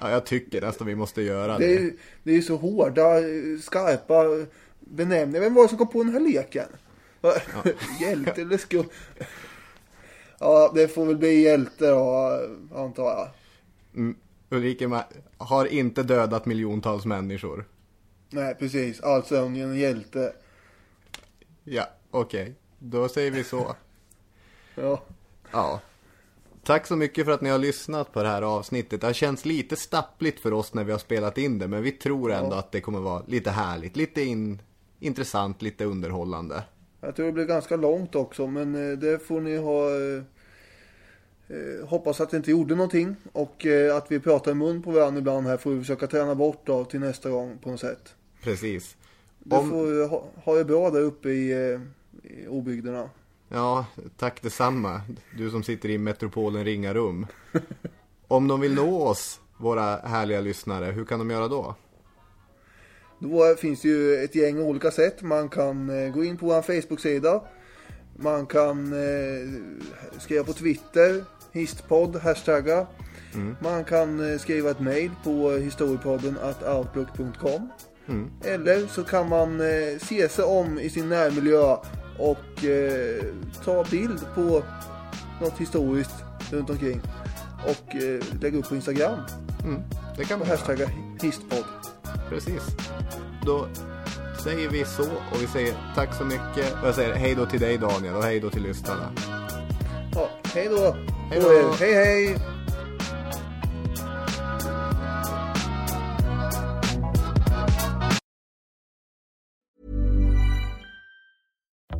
[0.00, 1.74] Ja, jag tycker nästan vi måste göra Det det.
[1.76, 4.24] är, ju- det är så hårda, eh, skarpa
[4.92, 5.40] benämningar.
[5.40, 6.68] Vem var det som kom på den här leken?
[7.20, 7.32] Va?
[8.00, 8.88] Hjälte eller skum?
[10.38, 12.40] Ja, det får väl bli hjälte då,
[12.74, 13.28] antar jag.
[13.94, 14.16] Mm,
[14.50, 15.04] Ulrika Ma-
[15.38, 17.64] har inte dödat miljontals människor.
[18.30, 19.00] Nej, precis.
[19.00, 20.32] Alltså är hon en hjälte.
[21.64, 22.54] Ja, okej.
[22.78, 23.76] Då säger vi så.
[24.74, 25.02] Ja.
[25.52, 25.80] Ja.
[26.64, 29.00] Tack så mycket för att ni har lyssnat på det här avsnittet.
[29.00, 31.92] Det har känts lite stappligt för oss när vi har spelat in det, men vi
[31.92, 34.62] tror ändå att det kommer vara lite härligt, lite in,
[35.02, 36.62] intressant, lite underhållande.
[37.00, 39.90] Jag tror det blir ganska långt också, men eh, det får ni ha...
[39.90, 40.22] eh,
[41.48, 43.66] eh, hoppas att det inte gjorde någonting och
[43.96, 46.84] att vi pratar i mun på varandra ibland här får vi försöka träna bort då
[46.84, 48.14] till nästa gång på något sätt.
[48.42, 48.96] Precis.
[49.38, 51.52] Du Om- får ha, ha det bra där uppe i,
[52.22, 53.10] i obygderna.
[53.48, 55.00] Ja, tack detsamma.
[55.36, 57.26] Du som sitter i metropolen Ringarum.
[58.28, 61.74] Om de vill nå oss, våra härliga lyssnare, hur kan de göra då?
[63.22, 65.22] Då finns det ju ett gäng olika sätt.
[65.22, 67.42] Man kan eh, gå in på vår Facebook-sida.
[68.16, 69.48] Man kan eh,
[70.18, 72.86] skriva på Twitter, histpodd, hashtagga.
[73.60, 76.38] Man kan eh, skriva ett mail på historiepodden
[76.78, 77.68] outlook.com.
[78.44, 79.62] Eller så kan man
[80.00, 81.76] se sig om i sin närmiljö
[82.18, 83.24] och eh,
[83.64, 84.62] ta bild på
[85.40, 87.00] något historiskt runt omkring.
[87.64, 89.18] Och eh, lägga upp på Instagram.
[90.16, 90.90] Det kan man hashtagga
[91.22, 91.81] histpodd.
[92.32, 92.62] Precis.
[93.46, 93.66] Då
[94.44, 96.72] säger vi så och vi säger tack så mycket.
[96.82, 99.12] Och jag säger hej då till dig Daniel och hej då till lyssnarna.
[100.14, 100.96] Ja, hej då!
[101.30, 101.74] Hej då.
[101.78, 102.36] Hej hej!